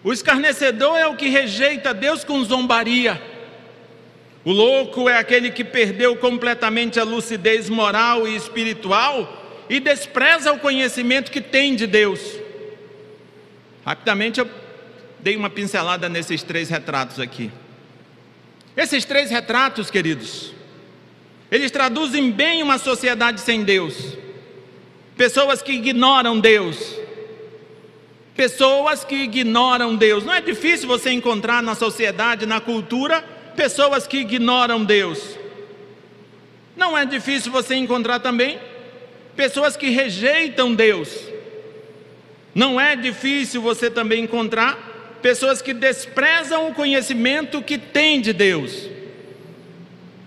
O 0.04 0.12
escarnecedor 0.12 0.96
é 0.98 1.06
o 1.06 1.16
que 1.16 1.28
rejeita 1.28 1.94
Deus 1.94 2.24
com 2.24 2.42
zombaria. 2.44 3.20
O 4.44 4.50
louco 4.50 5.08
é 5.08 5.16
aquele 5.16 5.50
que 5.50 5.62
perdeu 5.62 6.16
completamente 6.16 6.98
a 6.98 7.04
lucidez 7.04 7.70
moral 7.70 8.26
e 8.26 8.34
espiritual 8.34 9.41
e 9.72 9.80
despreza 9.80 10.52
o 10.52 10.58
conhecimento 10.58 11.30
que 11.30 11.40
tem 11.40 11.74
de 11.74 11.86
Deus. 11.86 12.20
Rapidamente 13.86 14.38
eu 14.38 14.46
dei 15.18 15.34
uma 15.34 15.48
pincelada 15.48 16.10
nesses 16.10 16.42
três 16.42 16.68
retratos 16.68 17.18
aqui. 17.18 17.50
Esses 18.76 19.06
três 19.06 19.30
retratos, 19.30 19.90
queridos, 19.90 20.52
eles 21.50 21.70
traduzem 21.70 22.30
bem 22.30 22.62
uma 22.62 22.76
sociedade 22.76 23.40
sem 23.40 23.64
Deus. 23.64 24.18
Pessoas 25.16 25.62
que 25.62 25.72
ignoram 25.72 26.38
Deus. 26.38 26.94
Pessoas 28.36 29.06
que 29.06 29.14
ignoram 29.14 29.96
Deus. 29.96 30.22
Não 30.22 30.34
é 30.34 30.42
difícil 30.42 30.86
você 30.86 31.12
encontrar 31.12 31.62
na 31.62 31.74
sociedade, 31.74 32.44
na 32.44 32.60
cultura, 32.60 33.22
pessoas 33.56 34.06
que 34.06 34.18
ignoram 34.18 34.84
Deus. 34.84 35.38
Não 36.76 36.96
é 36.96 37.06
difícil 37.06 37.50
você 37.50 37.74
encontrar 37.74 38.18
também 38.18 38.60
pessoas 39.36 39.76
que 39.76 39.90
rejeitam 39.90 40.74
Deus. 40.74 41.08
Não 42.54 42.80
é 42.80 42.94
difícil 42.94 43.62
você 43.62 43.90
também 43.90 44.24
encontrar 44.24 45.18
pessoas 45.22 45.62
que 45.62 45.72
desprezam 45.72 46.68
o 46.68 46.74
conhecimento 46.74 47.62
que 47.62 47.78
têm 47.78 48.20
de 48.20 48.32
Deus. 48.32 48.88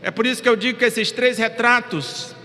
É 0.01 0.09
por 0.09 0.25
isso 0.25 0.41
que 0.41 0.49
eu 0.49 0.55
digo 0.55 0.79
que 0.79 0.85
esses 0.85 1.11
três 1.11 1.37
retratos, 1.37 2.35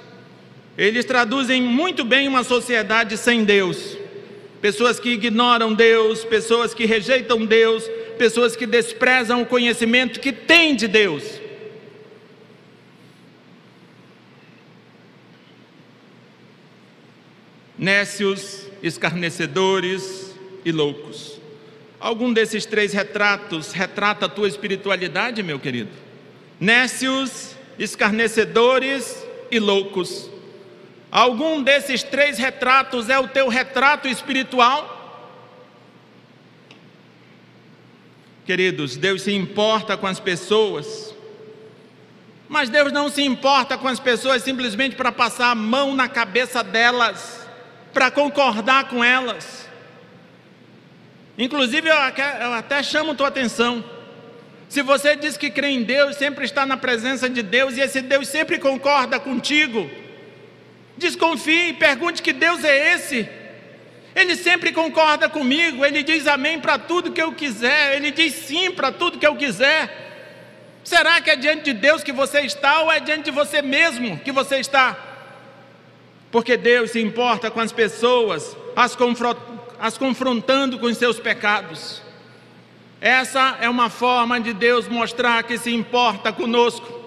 eles 0.77 1.05
traduzem 1.05 1.63
muito 1.63 2.05
bem 2.05 2.27
uma 2.29 2.43
sociedade 2.43 3.17
sem 3.17 3.45
Deus. 3.45 3.97
Pessoas 4.61 5.01
que 5.01 5.11
ignoram 5.11 5.73
Deus, 5.73 6.25
pessoas 6.25 6.75
que 6.75 6.85
rejeitam 6.85 7.47
Deus, 7.47 7.89
pessoas 8.19 8.55
que 8.55 8.67
desprezam 8.67 9.41
o 9.41 9.47
conhecimento 9.47 10.21
que 10.21 10.33
têm 10.33 10.77
de 10.77 10.87
Deus. 10.87 11.40
Nécios, 17.81 18.67
escarnecedores 18.83 20.35
e 20.67 20.71
loucos. 20.71 21.41
Algum 21.99 22.31
desses 22.31 22.67
três 22.67 22.93
retratos 22.93 23.73
retrata 23.73 24.27
a 24.27 24.29
tua 24.29 24.47
espiritualidade, 24.49 25.43
meu 25.43 25.59
querido? 25.59 25.89
Nécios, 26.61 27.57
escarnecedores 27.79 29.27
e 29.51 29.59
loucos. 29.59 30.29
Algum 31.11 31.63
desses 31.63 32.03
três 32.03 32.37
retratos 32.37 33.09
é 33.09 33.19
o 33.19 33.27
teu 33.27 33.49
retrato 33.49 34.07
espiritual? 34.07 34.99
Queridos, 38.45 38.95
Deus 38.99 39.23
se 39.23 39.33
importa 39.33 39.97
com 39.97 40.07
as 40.07 40.21
pessoas. 40.21 41.15
Mas 42.47 42.69
Deus 42.69 42.93
não 42.93 43.09
se 43.09 43.23
importa 43.23 43.79
com 43.79 43.89
as 43.89 43.99
pessoas 43.99 44.43
simplesmente 44.43 44.97
para 44.97 45.11
passar 45.11 45.53
a 45.53 45.55
mão 45.55 45.95
na 45.95 46.11
cabeça 46.11 46.63
delas, 46.63 47.40
para 47.93 48.11
concordar 48.11 48.89
com 48.89 49.03
elas. 49.03 49.69
Inclusive, 51.37 51.89
eu 51.89 52.53
até 52.55 52.83
chamo 52.83 53.15
tua 53.15 53.29
atenção. 53.29 53.85
Se 54.69 54.83
você 54.83 55.17
diz 55.17 55.37
que 55.37 55.51
crê 55.51 55.69
em 55.69 55.83
Deus, 55.83 56.17
sempre 56.17 56.45
está 56.45 56.65
na 56.65 56.77
presença 56.77 57.29
de 57.29 57.43
Deus 57.43 57.77
e 57.77 57.81
esse 57.81 58.01
Deus 58.01 58.29
sempre 58.29 58.59
concorda 58.59 59.19
contigo, 59.19 59.91
desconfie, 60.97 61.73
pergunte 61.73 62.23
que 62.23 62.33
Deus 62.33 62.63
é 62.63 62.95
esse. 62.95 63.29
Ele 64.15 64.37
sempre 64.37 64.71
concorda 64.73 65.29
comigo, 65.29 65.85
ele 65.85 66.03
diz 66.03 66.27
amém 66.27 66.61
para 66.61 66.79
tudo 66.79 67.11
que 67.11 67.23
eu 67.23 67.33
quiser, 67.33 67.97
ele 67.97 68.11
diz 68.11 68.35
sim 68.35 68.71
para 68.71 68.93
tudo 68.93 69.19
que 69.19 69.27
eu 69.27 69.35
quiser. 69.35 70.09
Será 70.85 71.21
que 71.21 71.31
é 71.31 71.37
diante 71.37 71.65
de 71.65 71.73
Deus 71.73 72.05
que 72.05 72.13
você 72.13 72.41
está 72.41 72.83
ou 72.83 72.93
é 72.93 73.01
diante 73.01 73.25
de 73.25 73.31
você 73.31 73.63
mesmo 73.63 74.19
que 74.19 74.31
você 74.31 74.57
está? 74.57 75.10
Porque 76.31 76.57
Deus 76.57 76.93
se 76.93 77.01
importa 77.01 77.51
com 77.51 77.61
as 77.61 77.73
pessoas, 77.73 78.57
as, 78.77 78.97
as 79.79 79.99
confrontando 79.99 80.79
com 80.79 80.87
os 80.87 80.97
seus 80.97 81.19
pecados. 81.19 82.03
Essa 83.01 83.57
é 83.61 83.69
uma 83.69 83.89
forma 83.89 84.39
de 84.39 84.53
Deus 84.53 84.87
mostrar 84.87 85.43
que 85.43 85.57
se 85.57 85.73
importa 85.73 86.33
conosco. 86.33 87.01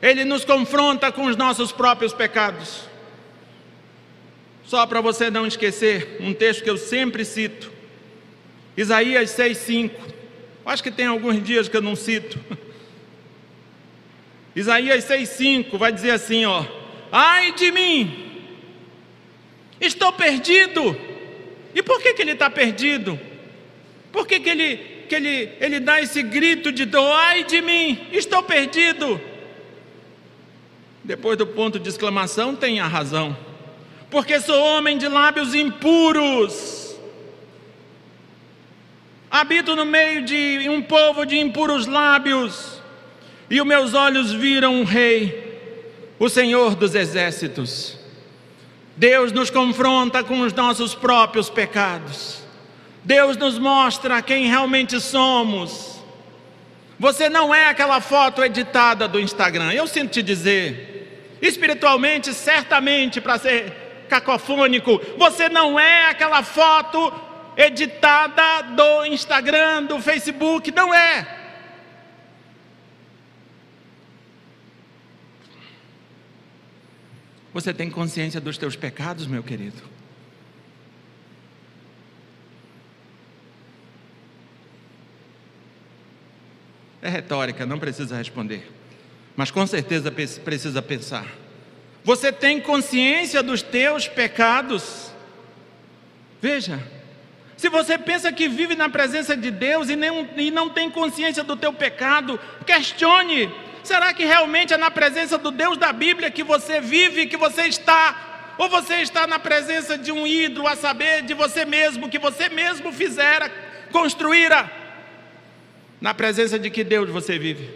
Ele 0.00 0.24
nos 0.24 0.44
confronta 0.44 1.10
com 1.10 1.26
os 1.26 1.36
nossos 1.36 1.72
próprios 1.72 2.12
pecados. 2.12 2.88
Só 4.64 4.86
para 4.86 5.00
você 5.00 5.30
não 5.30 5.46
esquecer, 5.46 6.16
um 6.20 6.32
texto 6.32 6.62
que 6.62 6.70
eu 6.70 6.76
sempre 6.76 7.24
cito, 7.24 7.72
Isaías 8.76 9.30
6,5. 9.30 9.90
Acho 10.64 10.82
que 10.82 10.92
tem 10.92 11.06
alguns 11.06 11.42
dias 11.42 11.68
que 11.68 11.76
eu 11.76 11.82
não 11.82 11.96
cito. 11.96 12.38
Isaías 14.54 15.04
6,5 15.04 15.76
vai 15.76 15.92
dizer 15.92 16.12
assim: 16.12 16.44
ó, 16.44 16.64
ai 17.10 17.52
de 17.52 17.72
mim, 17.72 18.29
estou 19.80 20.12
perdido. 20.12 20.96
E 21.74 21.82
por 21.82 22.00
que, 22.00 22.14
que 22.14 22.22
ele 22.22 22.32
está 22.32 22.50
perdido? 22.50 23.18
Por 24.12 24.26
que, 24.26 24.40
que 24.40 24.50
ele 24.50 25.00
que 25.10 25.16
ele, 25.16 25.50
ele 25.60 25.80
dá 25.80 26.00
esse 26.00 26.22
grito 26.22 26.70
de 26.70 26.84
dor, 26.84 27.12
ai 27.12 27.42
de 27.42 27.60
mim, 27.60 28.06
estou 28.12 28.44
perdido. 28.44 29.20
Depois 31.02 31.36
do 31.36 31.44
ponto 31.44 31.80
de 31.80 31.88
exclamação, 31.88 32.54
tem 32.54 32.78
a 32.78 32.86
razão, 32.86 33.36
porque 34.08 34.38
sou 34.38 34.56
homem 34.62 34.96
de 34.96 35.08
lábios 35.08 35.52
impuros, 35.52 36.96
habito 39.28 39.74
no 39.74 39.84
meio 39.84 40.24
de 40.24 40.68
um 40.68 40.80
povo 40.80 41.24
de 41.24 41.40
impuros 41.40 41.88
lábios, 41.88 42.80
e 43.50 43.60
os 43.60 43.66
meus 43.66 43.94
olhos 43.94 44.30
viram 44.30 44.76
um 44.76 44.84
rei, 44.84 45.58
o 46.20 46.28
Senhor 46.28 46.76
dos 46.76 46.94
exércitos. 46.94 47.98
Deus 49.00 49.32
nos 49.32 49.48
confronta 49.48 50.22
com 50.22 50.42
os 50.42 50.52
nossos 50.52 50.94
próprios 50.94 51.48
pecados. 51.48 52.42
Deus 53.02 53.34
nos 53.34 53.58
mostra 53.58 54.20
quem 54.20 54.44
realmente 54.44 55.00
somos. 55.00 56.02
Você 56.98 57.30
não 57.30 57.54
é 57.54 57.68
aquela 57.68 58.02
foto 58.02 58.44
editada 58.44 59.08
do 59.08 59.18
Instagram. 59.18 59.72
Eu 59.72 59.86
sinto 59.86 60.10
te 60.10 60.22
dizer, 60.22 61.38
espiritualmente, 61.40 62.34
certamente, 62.34 63.22
para 63.22 63.38
ser 63.38 64.04
cacofônico, 64.06 65.00
você 65.16 65.48
não 65.48 65.80
é 65.80 66.10
aquela 66.10 66.42
foto 66.42 67.10
editada 67.56 68.64
do 68.76 69.06
Instagram, 69.06 69.84
do 69.84 69.98
Facebook, 69.98 70.70
não 70.72 70.92
é. 70.92 71.39
Você 77.52 77.74
tem 77.74 77.90
consciência 77.90 78.40
dos 78.40 78.56
teus 78.56 78.76
pecados, 78.76 79.26
meu 79.26 79.42
querido? 79.42 79.82
É 87.02 87.08
retórica, 87.08 87.66
não 87.66 87.78
precisa 87.78 88.16
responder. 88.16 88.70
Mas 89.34 89.50
com 89.50 89.66
certeza 89.66 90.12
precisa 90.12 90.82
pensar. 90.82 91.26
Você 92.04 92.32
tem 92.32 92.60
consciência 92.60 93.42
dos 93.42 93.62
teus 93.62 94.06
pecados? 94.06 95.10
Veja, 96.40 96.82
se 97.56 97.68
você 97.68 97.98
pensa 97.98 98.32
que 98.32 98.48
vive 98.48 98.74
na 98.74 98.88
presença 98.88 99.36
de 99.36 99.50
Deus 99.50 99.88
e, 99.88 99.96
nem, 99.96 100.28
e 100.36 100.50
não 100.50 100.70
tem 100.70 100.90
consciência 100.90 101.44
do 101.44 101.56
teu 101.56 101.72
pecado, 101.72 102.38
questione: 102.66 103.52
será 103.82 104.12
que 104.12 104.24
realmente 104.24 104.72
é 104.72 104.76
na 104.76 104.90
presença 104.90 105.38
do 105.38 105.50
Deus 105.50 105.76
da 105.76 105.92
Bíblia 105.92 106.30
que 106.30 106.42
você 106.42 106.80
vive, 106.80 107.26
que 107.26 107.36
você 107.36 107.62
está? 107.62 108.54
Ou 108.58 108.68
você 108.68 108.96
está 108.96 109.26
na 109.26 109.38
presença 109.38 109.96
de 109.96 110.12
um 110.12 110.26
ídolo, 110.26 110.68
a 110.68 110.76
saber, 110.76 111.22
de 111.22 111.32
você 111.32 111.64
mesmo, 111.64 112.08
que 112.08 112.18
você 112.18 112.48
mesmo 112.48 112.92
fizera, 112.92 113.50
construíra? 113.90 114.70
Na 116.00 116.12
presença 116.12 116.58
de 116.58 116.70
que 116.70 116.84
Deus 116.84 117.08
você 117.08 117.38
vive? 117.38 117.70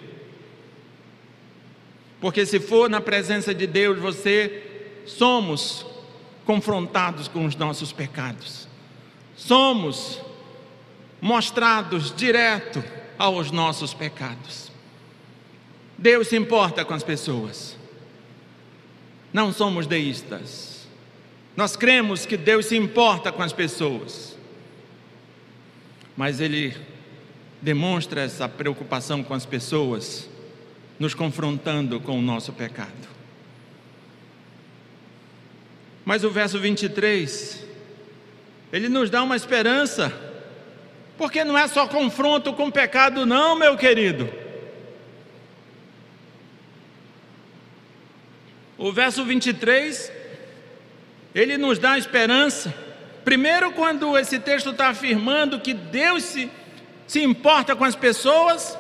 Porque 2.21 2.45
se 2.47 2.61
for 2.61 2.89
na 2.89 3.01
presença 3.01 3.55
de 3.55 3.67
Deus, 3.67 3.99
você 3.99 4.63
somos 5.07 5.87
confrontados 6.45 7.29
com 7.29 7.45
os 7.45 7.57
nossos 7.57 7.93
pecados. 7.93 8.69
Somos 9.37 10.21
mostrados 11.21 12.15
direto 12.15 12.83
aos 13.19 13.51
nossos 13.51 13.95
pecados. 13.95 14.71
Deus 16.05 16.29
se 16.29 16.37
importa 16.37 16.85
com 16.85 16.93
as 16.93 17.03
pessoas. 17.03 17.79
Não 19.33 19.51
somos 19.55 19.87
deístas. 19.87 20.87
Nós 21.57 21.77
cremos 21.77 22.27
que 22.27 22.37
Deus 22.37 22.67
se 22.67 22.77
importa 22.77 23.33
com 23.33 23.43
as 23.43 23.55
pessoas. 23.55 24.37
Mas 26.15 26.41
Ele 26.41 26.77
demonstra 27.63 28.21
essa 28.21 28.47
preocupação 28.47 29.25
com 29.25 29.33
as 29.33 29.47
pessoas, 29.47 30.29
nos 30.99 31.15
confrontando 31.15 31.99
com 31.99 32.19
o 32.19 32.23
nosso 32.23 32.53
pecado. 32.53 33.09
Mas 36.05 36.23
o 36.23 36.29
verso 36.29 36.61
23, 36.61 37.65
ele 38.71 38.91
nos 38.91 39.09
dá 39.09 39.23
uma 39.23 39.37
esperança, 39.37 40.13
porque 41.17 41.43
não 41.45 41.57
é 41.57 41.67
só 41.67 41.89
confronto 41.89 42.53
com 42.53 42.67
o 42.67 42.73
pecado, 42.73 43.25
não, 43.25 43.59
meu 43.59 43.75
querido. 43.75 44.44
O 48.77 48.93
verso 48.93 49.25
23, 49.25 50.13
ele 51.35 51.57
nos 51.57 51.79
dá 51.79 51.97
esperança. 51.97 52.75
Primeiro, 53.25 53.73
quando 53.73 54.19
esse 54.19 54.39
texto 54.39 54.71
está 54.71 54.89
afirmando 54.89 55.61
que 55.61 55.73
Deus 55.73 56.23
se 56.25 56.51
se 57.07 57.23
importa 57.23 57.77
com 57.77 57.85
as 57.85 57.95
pessoas, 57.95 58.79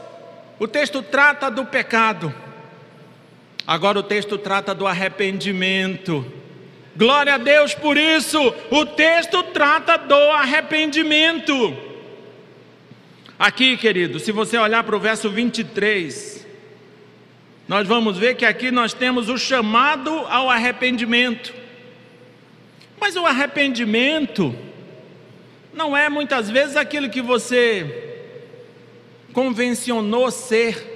o 0.58 0.66
texto 0.66 1.02
trata 1.02 1.50
do 1.50 1.64
pecado. 1.64 2.34
Agora 3.66 3.98
o 3.98 4.02
texto 4.02 4.36
trata 4.38 4.74
do 4.74 4.86
arrependimento. 4.86 6.24
Glória 6.96 7.34
a 7.34 7.38
Deus 7.38 7.74
por 7.74 7.96
isso. 7.96 8.38
O 8.70 8.86
texto 8.86 9.42
trata 9.42 9.96
do 9.96 10.14
arrependimento. 10.14 11.76
Aqui, 13.38 13.76
querido, 13.76 14.20
se 14.20 14.30
você 14.30 14.56
olhar 14.56 14.84
para 14.84 14.96
o 14.96 15.00
verso 15.00 15.28
23, 15.28 16.33
nós 17.66 17.88
vamos 17.88 18.18
ver 18.18 18.34
que 18.34 18.44
aqui 18.44 18.70
nós 18.70 18.92
temos 18.92 19.28
o 19.28 19.38
chamado 19.38 20.10
ao 20.28 20.50
arrependimento. 20.50 21.54
Mas 23.00 23.16
o 23.16 23.24
arrependimento 23.24 24.54
não 25.72 25.96
é 25.96 26.08
muitas 26.08 26.50
vezes 26.50 26.76
aquilo 26.76 27.08
que 27.08 27.22
você 27.22 28.22
convencionou 29.32 30.30
ser. 30.30 30.92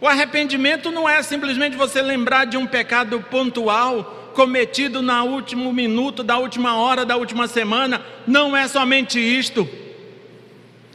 O 0.00 0.06
arrependimento 0.06 0.90
não 0.90 1.08
é 1.08 1.22
simplesmente 1.22 1.76
você 1.76 2.00
lembrar 2.00 2.46
de 2.46 2.56
um 2.56 2.66
pecado 2.66 3.20
pontual 3.30 4.32
cometido 4.34 5.02
no 5.02 5.24
último 5.24 5.72
minuto, 5.72 6.22
da 6.22 6.38
última 6.38 6.76
hora, 6.76 7.04
da 7.04 7.16
última 7.16 7.46
semana. 7.46 8.00
Não 8.26 8.56
é 8.56 8.66
somente 8.68 9.18
isto. 9.18 9.68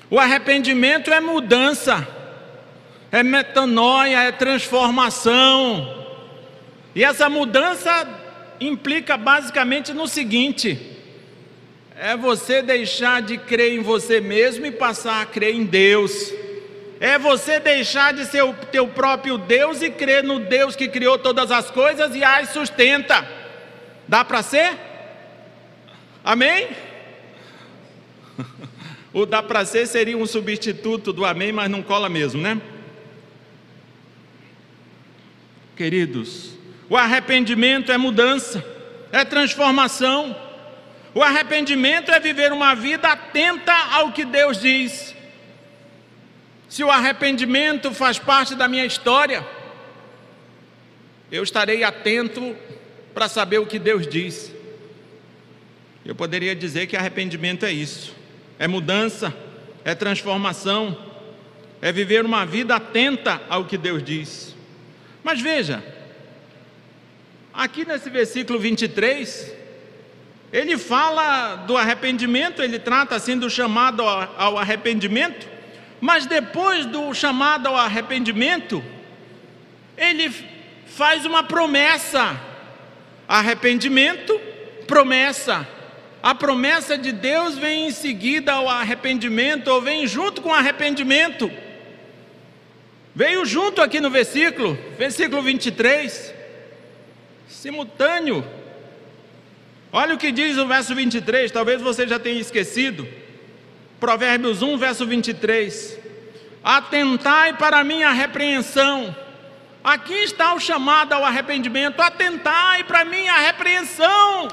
O 0.09 0.19
arrependimento 0.19 1.11
é 1.11 1.19
mudança, 1.19 2.07
é 3.17 3.23
metanoia, 3.23 4.23
é 4.23 4.31
transformação. 4.31 6.05
E 6.93 7.03
essa 7.03 7.29
mudança 7.29 8.07
implica 8.59 9.17
basicamente 9.17 9.93
no 9.93 10.07
seguinte: 10.07 10.79
é 11.97 12.17
você 12.17 12.61
deixar 12.61 13.21
de 13.21 13.37
crer 13.37 13.73
em 13.73 13.81
você 13.81 14.19
mesmo 14.19 14.65
e 14.65 14.71
passar 14.71 15.21
a 15.21 15.25
crer 15.25 15.55
em 15.55 15.63
Deus 15.63 16.33
é 16.99 17.17
você 17.19 17.59
deixar 17.59 18.13
de 18.13 18.25
ser 18.25 18.41
o 18.43 18.53
teu 18.71 18.87
próprio 18.87 19.37
Deus 19.37 19.81
e 19.81 19.89
crer 19.89 20.23
no 20.23 20.39
Deus 20.39 20.75
que 20.75 20.87
criou 20.87 21.17
todas 21.17 21.51
as 21.51 21.69
coisas 21.69 22.15
e 22.15 22.23
as 22.23 22.49
sustenta. 22.49 23.27
Dá 24.07 24.23
para 24.23 24.41
ser? 24.41 24.73
Amém? 26.23 26.69
O 29.13 29.25
dá 29.25 29.41
para 29.41 29.63
ser 29.63 29.87
seria 29.87 30.17
um 30.17 30.25
substituto 30.25 31.13
do 31.13 31.23
amém, 31.23 31.49
mas 31.49 31.69
não 31.71 31.81
cola 31.81 32.09
mesmo, 32.09 32.41
né? 32.41 32.59
Queridos, 35.75 36.51
o 36.89 36.95
arrependimento 36.95 37.91
é 37.91 37.97
mudança, 37.97 38.63
é 39.11 39.25
transformação. 39.25 40.35
O 41.13 41.21
arrependimento 41.21 42.11
é 42.11 42.19
viver 42.19 42.53
uma 42.53 42.73
vida 42.75 43.09
atenta 43.09 43.73
ao 43.91 44.11
que 44.11 44.23
Deus 44.23 44.61
diz. 44.61 45.13
Se 46.69 46.83
o 46.83 46.89
arrependimento 46.89 47.91
faz 47.93 48.17
parte 48.17 48.55
da 48.55 48.67
minha 48.67 48.85
história, 48.85 49.45
eu 51.31 51.43
estarei 51.43 51.83
atento 51.83 52.55
para 53.13 53.27
saber 53.27 53.59
o 53.59 53.65
que 53.65 53.79
Deus 53.79 54.07
diz. 54.07 54.53
Eu 56.05 56.15
poderia 56.15 56.55
dizer 56.55 56.87
que 56.87 56.95
arrependimento 56.95 57.65
é 57.65 57.71
isso: 57.71 58.15
é 58.57 58.67
mudança, 58.67 59.35
é 59.83 59.93
transformação, 59.93 60.97
é 61.81 61.91
viver 61.91 62.25
uma 62.25 62.45
vida 62.45 62.75
atenta 62.75 63.41
ao 63.49 63.65
que 63.65 63.77
Deus 63.77 64.01
diz. 64.01 64.54
Mas 65.25 65.41
veja, 65.41 65.83
aqui 67.51 67.83
nesse 67.83 68.11
versículo 68.11 68.59
23, 68.59 69.51
ele 70.53 70.77
fala 70.77 71.55
do 71.55 71.75
arrependimento, 71.75 72.61
ele 72.61 72.77
trata 72.77 73.15
assim 73.15 73.35
do 73.35 73.49
chamado 73.49 74.03
ao 74.03 74.55
arrependimento, 74.55 75.47
mas 75.99 76.27
depois 76.27 76.85
do 76.85 77.11
chamado 77.15 77.65
ao 77.65 77.75
arrependimento, 77.75 78.83
ele 79.97 80.31
faz 80.85 81.25
uma 81.25 81.41
promessa. 81.41 82.39
Arrependimento, 83.27 84.39
promessa. 84.85 85.67
A 86.21 86.35
promessa 86.35 86.99
de 86.99 87.11
Deus 87.11 87.57
vem 87.57 87.87
em 87.87 87.91
seguida 87.91 88.53
ao 88.53 88.69
arrependimento, 88.69 89.69
ou 89.69 89.81
vem 89.81 90.05
junto 90.05 90.43
com 90.43 90.49
o 90.49 90.53
arrependimento. 90.53 91.51
Veio 93.15 93.45
junto 93.45 93.81
aqui 93.81 94.01
no 94.01 94.09
versículo, 94.09 94.77
versículo 94.97 95.41
23, 95.41 96.33
simultâneo. 97.47 98.45
Olha 99.89 100.15
o 100.15 100.17
que 100.17 100.33
diz 100.33 100.57
o 100.57 100.67
verso 100.67 100.93
23, 100.93 101.49
talvez 101.49 101.81
você 101.81 102.05
já 102.05 102.19
tenha 102.19 102.41
esquecido. 102.41 103.07
Provérbios 104.01 104.61
1, 104.61 104.77
verso 104.77 105.07
23. 105.07 105.97
Atentai 106.61 107.53
para 107.53 107.79
a 107.79 107.83
minha 107.85 108.11
repreensão. 108.11 109.15
Aqui 109.81 110.15
está 110.15 110.53
o 110.53 110.59
chamado 110.59 111.13
ao 111.13 111.23
arrependimento. 111.23 112.01
Atentai 112.01 112.83
para 112.83 113.01
a 113.01 113.05
minha 113.05 113.37
repreensão. 113.37 114.49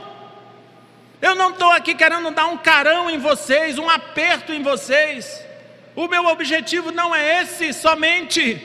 Eu 1.20 1.35
não 1.35 1.51
estou 1.51 1.72
aqui 1.72 1.96
querendo 1.96 2.31
dar 2.31 2.46
um 2.46 2.59
carão 2.59 3.11
em 3.11 3.18
vocês, 3.18 3.77
um 3.77 3.90
aperto 3.90 4.53
em 4.53 4.62
vocês. 4.62 5.51
O 5.94 6.09
meu 6.09 6.26
objetivo 6.26 6.90
não 6.90 7.14
é 7.14 7.42
esse 7.42 7.72
somente. 7.72 8.61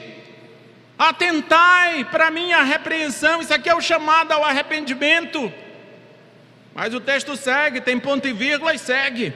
Atentai 0.97 2.05
para 2.05 2.31
minha 2.31 2.63
repreensão. 2.63 3.41
Isso 3.41 3.53
aqui 3.53 3.69
é 3.69 3.75
o 3.75 3.81
chamado 3.81 4.31
ao 4.31 4.43
arrependimento. 4.43 5.51
Mas 6.73 6.93
o 6.93 6.99
texto 6.99 7.35
segue, 7.35 7.81
tem 7.81 7.99
ponto 7.99 8.27
e 8.27 8.33
vírgula 8.33 8.73
e 8.73 8.79
segue. 8.79 9.33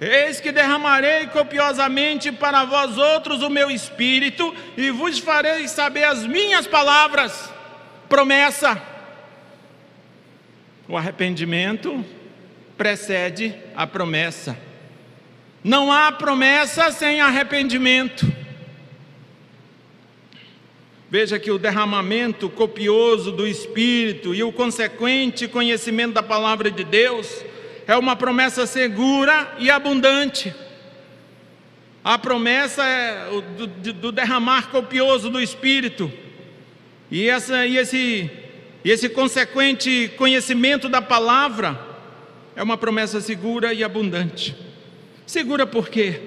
Eis 0.00 0.40
que 0.40 0.52
derramarei 0.52 1.26
copiosamente 1.26 2.30
para 2.30 2.64
vós 2.64 2.96
outros 2.96 3.42
o 3.42 3.50
meu 3.50 3.68
espírito 3.68 4.54
e 4.76 4.90
vos 4.90 5.18
farei 5.18 5.66
saber 5.66 6.04
as 6.04 6.24
minhas 6.24 6.66
palavras. 6.66 7.52
Promessa. 8.08 8.80
O 10.88 10.96
arrependimento 10.96 12.04
precede 12.76 13.54
a 13.74 13.86
promessa. 13.86 14.56
Não 15.68 15.92
há 15.92 16.10
promessa 16.10 16.90
sem 16.90 17.20
arrependimento. 17.20 18.26
Veja 21.10 21.38
que 21.38 21.50
o 21.50 21.58
derramamento 21.58 22.48
copioso 22.48 23.30
do 23.30 23.46
Espírito 23.46 24.34
e 24.34 24.42
o 24.42 24.50
consequente 24.50 25.46
conhecimento 25.46 26.14
da 26.14 26.22
palavra 26.22 26.70
de 26.70 26.84
Deus 26.84 27.44
é 27.86 27.94
uma 27.98 28.16
promessa 28.16 28.64
segura 28.64 29.56
e 29.58 29.70
abundante. 29.70 30.54
A 32.02 32.16
promessa 32.16 32.82
é 32.82 33.28
do, 33.92 34.10
derramar 34.10 34.70
copioso 34.70 35.28
do 35.28 35.38
Espírito 35.38 36.10
e, 37.10 37.28
essa, 37.28 37.66
e, 37.66 37.76
esse, 37.76 38.30
e 38.82 38.90
esse 38.90 39.10
consequente 39.10 40.10
conhecimento 40.16 40.88
da 40.88 41.02
palavra 41.02 41.78
é 42.56 42.62
uma 42.62 42.78
promessa 42.78 43.20
segura 43.20 43.74
e 43.74 43.84
abundante. 43.84 44.67
Segura 45.28 45.66
por 45.66 45.90
quê? 45.90 46.22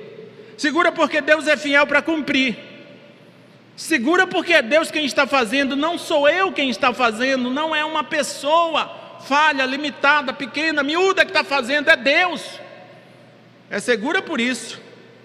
Segura 0.56 0.92
porque 0.92 1.22
Deus 1.22 1.48
é 1.48 1.58
fiel 1.58 1.88
para 1.88 2.04
cumprir. 2.04 2.56
Segura 3.76 4.28
porque 4.28 4.54
é 4.54 4.62
Deus 4.62 4.92
quem 4.92 5.06
está 5.06 5.26
fazendo, 5.26 5.76
não 5.76 5.98
sou 5.98 6.30
eu 6.30 6.52
quem 6.52 6.70
está 6.70 6.94
fazendo, 6.94 7.50
não 7.50 7.76
é 7.76 7.84
uma 7.84 8.04
pessoa 8.04 9.18
falha, 9.22 9.66
limitada, 9.66 10.32
pequena, 10.32 10.84
miúda 10.84 11.26
que 11.26 11.32
está 11.32 11.44
fazendo, 11.44 11.90
é 11.90 11.96
Deus. 11.96 12.60
É 13.72 13.80
segura 13.80 14.22
por 14.22 14.40
isso, 14.40 14.80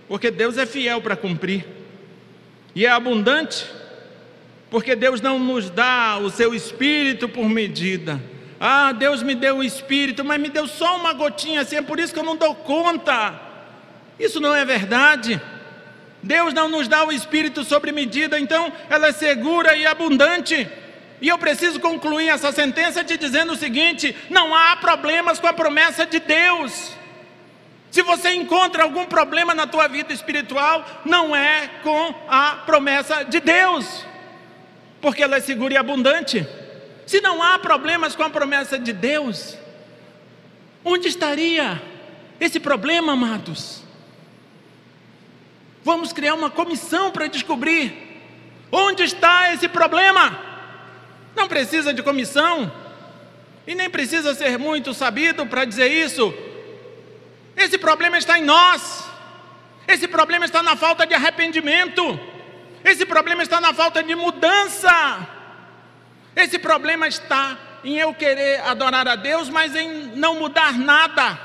porque 0.09 0.31
Deus 0.31 0.57
é 0.57 0.65
fiel 0.65 1.03
para 1.03 1.15
cumprir. 1.15 1.67
E 2.75 2.87
é 2.87 2.89
abundante, 2.89 3.67
porque 4.71 4.97
Deus 4.97 5.21
não 5.21 5.39
nos 5.39 5.69
dá 5.69 6.17
o 6.17 6.31
seu 6.31 6.55
espírito 6.55 7.29
por 7.29 7.47
medida. 7.47 8.23
Ah, 8.59 8.93
Deus 8.93 9.23
me 9.23 9.35
deu 9.35 9.59
o 9.59 9.65
espírito, 9.65 10.25
mas 10.25 10.41
me 10.41 10.49
deu 10.49 10.67
só 10.67 10.97
uma 10.97 11.13
gotinha 11.13 11.61
assim, 11.61 11.77
é 11.77 11.83
por 11.83 12.01
isso 12.01 12.15
que 12.15 12.19
eu 12.19 12.25
não 12.25 12.37
dou 12.37 12.55
conta. 12.55 13.45
Isso 14.19 14.41
não 14.41 14.55
é 14.55 14.65
verdade. 14.65 15.41
Deus 16.23 16.53
não 16.53 16.69
nos 16.69 16.89
dá 16.89 17.05
o 17.05 17.13
espírito 17.13 17.63
sobre 17.63 17.93
medida, 17.93 18.39
então 18.39 18.73
ela 18.91 19.09
é 19.09 19.13
segura 19.13 19.77
e 19.77 19.87
abundante. 19.87 20.69
E 21.21 21.29
eu 21.29 21.39
preciso 21.39 21.81
concluir 21.81 22.29
essa 22.29 22.53
sentença 22.53 23.05
te 23.05 23.17
dizendo 23.17 23.53
o 23.53 23.57
seguinte: 23.57 24.15
não 24.29 24.55
há 24.55 24.77
problemas 24.77 25.39
com 25.39 25.47
a 25.47 25.53
promessa 25.53 26.05
de 26.05 26.19
Deus. 26.19 26.93
Se 27.91 28.03
você 28.03 28.33
encontra 28.33 28.83
algum 28.83 29.07
problema 29.07 29.55
na 29.55 29.67
tua 29.67 29.89
vida 29.89 30.13
espiritual, 30.13 30.85
não 31.05 31.35
é 31.35 31.69
com 31.83 32.15
a 32.29 32.63
promessa 32.67 33.25
de 33.25 33.41
Deus, 33.41 34.05
porque 35.01 35.23
ela 35.23 35.37
é 35.37 35.41
segura 35.41 35.75
e 35.75 35.77
abundante. 35.77 36.47
Se 37.07 37.21
não 37.21 37.43
há 37.43 37.59
problemas 37.59 38.17
com 38.17 38.25
a 38.25 38.29
promessa 38.29 38.79
de 38.79 38.93
Deus, 38.93 39.57
onde 40.85 41.07
estaria 41.07 41.81
esse 42.41 42.59
problema, 42.59 43.13
amados? 43.13 43.86
Vamos 45.87 46.13
criar 46.13 46.35
uma 46.35 46.51
comissão 46.51 47.13
para 47.13 47.29
descobrir 47.29 47.95
onde 48.73 49.05
está 49.05 49.55
esse 49.55 49.69
problema. 49.69 50.37
Não 51.37 51.47
precisa 51.47 51.95
de 51.95 52.03
comissão 52.03 52.73
e 53.65 53.73
nem 53.73 53.89
precisa 53.89 54.35
ser 54.35 54.59
muito 54.59 54.93
sabido 54.93 55.47
para 55.47 55.65
dizer 55.65 55.87
isso. 55.87 56.35
Esse 57.57 57.79
problema 57.79 58.19
está 58.19 58.37
em 58.37 58.43
nós. 58.43 59.09
Esse 59.87 60.09
problema 60.09 60.45
está 60.45 60.61
na 60.61 60.75
falta 60.75 61.07
de 61.07 61.15
arrependimento. 61.15 62.19
Esse 62.85 63.07
problema 63.07 63.45
está 63.45 63.61
na 63.61 63.73
falta 63.73 64.03
de 64.03 64.17
mudança. 64.17 64.91
Esse 66.35 66.59
problema 66.59 67.07
está 67.07 67.57
em 67.85 67.97
eu 67.97 68.13
querer 68.13 68.61
adorar 68.63 69.07
a 69.07 69.15
Deus, 69.15 69.49
mas 69.49 69.77
em 69.77 70.17
não 70.17 70.35
mudar 70.35 70.77
nada. 70.77 71.39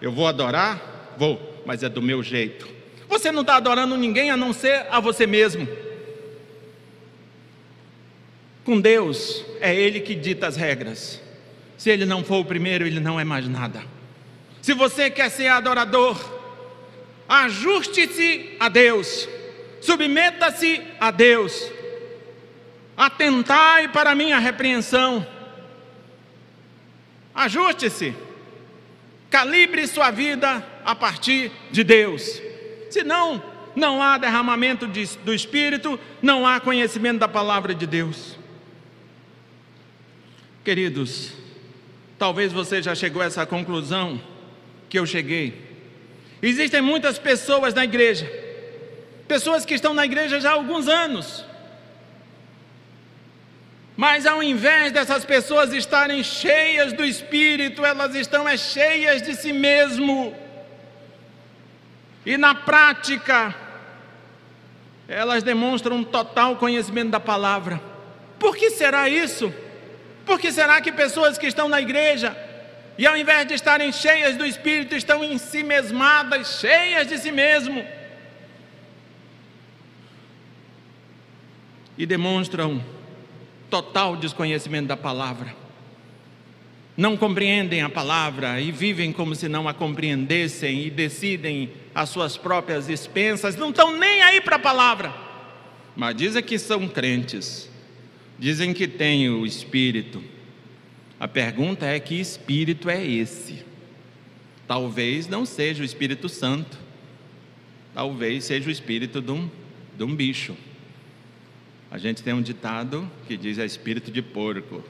Eu 0.00 0.12
vou 0.12 0.26
adorar? 0.26 0.80
Vou, 1.18 1.62
mas 1.66 1.82
é 1.82 1.90
do 1.90 2.00
meu 2.00 2.22
jeito. 2.22 2.75
Você 3.08 3.30
não 3.30 3.42
está 3.42 3.56
adorando 3.56 3.96
ninguém 3.96 4.30
a 4.30 4.36
não 4.36 4.52
ser 4.52 4.86
a 4.90 5.00
você 5.00 5.26
mesmo. 5.26 5.68
Com 8.64 8.80
Deus, 8.80 9.44
é 9.60 9.74
Ele 9.74 10.00
que 10.00 10.14
dita 10.14 10.46
as 10.46 10.56
regras. 10.56 11.20
Se 11.78 11.90
Ele 11.90 12.04
não 12.04 12.24
for 12.24 12.38
o 12.38 12.44
primeiro, 12.44 12.86
Ele 12.86 13.00
não 13.00 13.18
é 13.18 13.24
mais 13.24 13.46
nada. 13.48 13.82
Se 14.60 14.72
você 14.72 15.08
quer 15.08 15.30
ser 15.30 15.46
adorador, 15.46 16.18
ajuste-se 17.28 18.56
a 18.58 18.68
Deus, 18.68 19.28
submeta-se 19.80 20.82
a 20.98 21.12
Deus, 21.12 21.70
atentai 22.96 23.86
para 23.88 24.10
a 24.10 24.14
minha 24.14 24.38
repreensão, 24.38 25.24
ajuste-se, 27.32 28.12
calibre 29.30 29.86
sua 29.86 30.10
vida 30.10 30.66
a 30.84 30.94
partir 30.94 31.52
de 31.70 31.84
Deus. 31.84 32.45
Senão, 32.90 33.42
não 33.74 34.02
há 34.02 34.16
derramamento 34.16 34.86
de, 34.86 35.04
do 35.18 35.34
Espírito, 35.34 36.00
não 36.22 36.46
há 36.46 36.58
conhecimento 36.58 37.18
da 37.18 37.28
palavra 37.28 37.74
de 37.74 37.86
Deus. 37.86 38.36
Queridos, 40.64 41.32
talvez 42.18 42.52
você 42.52 42.82
já 42.82 42.94
chegou 42.94 43.22
a 43.22 43.26
essa 43.26 43.44
conclusão 43.46 44.20
que 44.88 44.98
eu 44.98 45.06
cheguei. 45.06 45.62
Existem 46.42 46.80
muitas 46.80 47.18
pessoas 47.18 47.74
na 47.74 47.84
igreja, 47.84 48.30
pessoas 49.28 49.64
que 49.64 49.74
estão 49.74 49.92
na 49.92 50.04
igreja 50.04 50.40
já 50.40 50.50
há 50.50 50.54
alguns 50.54 50.88
anos, 50.88 51.44
mas 53.96 54.26
ao 54.26 54.42
invés 54.42 54.92
dessas 54.92 55.24
pessoas 55.24 55.72
estarem 55.72 56.22
cheias 56.22 56.92
do 56.92 57.04
Espírito, 57.04 57.84
elas 57.84 58.14
estão 58.14 58.46
é, 58.46 58.56
cheias 58.56 59.22
de 59.22 59.34
si 59.34 59.52
mesmo 59.52 60.34
e 62.26 62.36
na 62.36 62.56
prática, 62.56 63.54
elas 65.06 65.44
demonstram 65.44 65.98
um 65.98 66.04
total 66.04 66.56
conhecimento 66.56 67.10
da 67.10 67.20
palavra, 67.20 67.80
Por 68.36 68.56
que 68.56 68.70
será 68.70 69.08
isso? 69.08 69.54
Por 70.26 70.40
que 70.40 70.50
será 70.50 70.80
que 70.80 70.90
pessoas 70.90 71.38
que 71.38 71.46
estão 71.46 71.68
na 71.68 71.80
igreja 71.80 72.36
e 72.98 73.06
ao 73.06 73.16
invés 73.16 73.46
de 73.46 73.54
estarem 73.54 73.92
cheias 73.92 74.36
do 74.36 74.44
Espírito, 74.44 74.94
estão 74.96 75.22
em 75.22 75.38
si 75.38 75.62
mesmadas, 75.62 76.58
cheias 76.60 77.06
de 77.06 77.16
si 77.16 77.30
mesmo? 77.30 77.86
E 81.96 82.04
demonstram 82.04 82.84
total 83.70 84.16
desconhecimento 84.16 84.88
da 84.88 84.96
palavra. 84.96 85.65
Não 86.96 87.16
compreendem 87.16 87.82
a 87.82 87.90
palavra 87.90 88.60
e 88.60 88.72
vivem 88.72 89.12
como 89.12 89.34
se 89.34 89.48
não 89.48 89.68
a 89.68 89.74
compreendessem 89.74 90.86
e 90.86 90.90
decidem 90.90 91.70
as 91.94 92.08
suas 92.08 92.36
próprias 92.36 92.88
expensas, 92.88 93.56
não 93.56 93.70
estão 93.70 93.96
nem 93.96 94.22
aí 94.22 94.40
para 94.40 94.56
a 94.56 94.60
palavra. 94.60 95.14
Mas 95.94 96.16
dizem 96.16 96.42
que 96.42 96.58
são 96.58 96.88
crentes, 96.88 97.70
dizem 98.38 98.72
que 98.72 98.88
têm 98.88 99.28
o 99.28 99.44
Espírito. 99.44 100.22
A 101.20 101.28
pergunta 101.28 101.84
é: 101.86 102.00
que 102.00 102.14
Espírito 102.14 102.88
é 102.88 103.04
esse? 103.04 103.64
Talvez 104.66 105.28
não 105.28 105.44
seja 105.44 105.82
o 105.82 105.86
Espírito 105.86 106.28
Santo, 106.28 106.78
talvez 107.94 108.44
seja 108.44 108.68
o 108.68 108.70
espírito 108.70 109.22
de 109.22 109.30
um, 109.30 109.48
de 109.96 110.02
um 110.02 110.14
bicho. 110.14 110.56
A 111.90 111.98
gente 111.98 112.22
tem 112.22 112.34
um 112.34 112.42
ditado 112.42 113.10
que 113.26 113.36
diz 113.36 113.58
é 113.58 113.64
espírito 113.64 114.10
de 114.10 114.20
porco. 114.20 114.82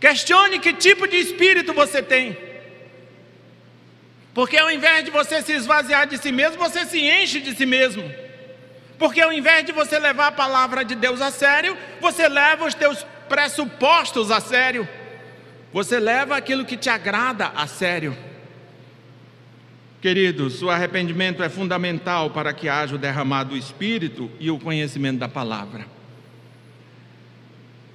Questione 0.00 0.58
que 0.58 0.72
tipo 0.72 1.06
de 1.06 1.16
espírito 1.16 1.72
você 1.72 2.02
tem. 2.02 2.36
Porque 4.34 4.58
ao 4.58 4.70
invés 4.70 5.04
de 5.04 5.10
você 5.10 5.40
se 5.40 5.52
esvaziar 5.52 6.06
de 6.06 6.18
si 6.18 6.30
mesmo, 6.30 6.58
você 6.58 6.84
se 6.84 7.00
enche 7.00 7.40
de 7.40 7.56
si 7.56 7.64
mesmo. 7.64 8.04
Porque 8.98 9.20
ao 9.20 9.32
invés 9.32 9.64
de 9.64 9.72
você 9.72 9.98
levar 9.98 10.28
a 10.28 10.32
palavra 10.32 10.84
de 10.84 10.94
Deus 10.94 11.20
a 11.20 11.30
sério, 11.30 11.76
você 12.00 12.28
leva 12.28 12.66
os 12.66 12.74
teus 12.74 13.06
pressupostos 13.28 14.30
a 14.30 14.40
sério. 14.40 14.86
Você 15.72 15.98
leva 15.98 16.36
aquilo 16.36 16.64
que 16.64 16.76
te 16.76 16.90
agrada 16.90 17.52
a 17.54 17.66
sério. 17.66 18.16
Queridos, 20.00 20.62
o 20.62 20.70
arrependimento 20.70 21.42
é 21.42 21.48
fundamental 21.48 22.30
para 22.30 22.52
que 22.52 22.68
haja 22.68 22.94
o 22.94 22.98
derramado 22.98 23.50
do 23.50 23.56
Espírito 23.56 24.30
e 24.38 24.50
o 24.50 24.58
conhecimento 24.58 25.18
da 25.18 25.28
palavra. 25.28 25.95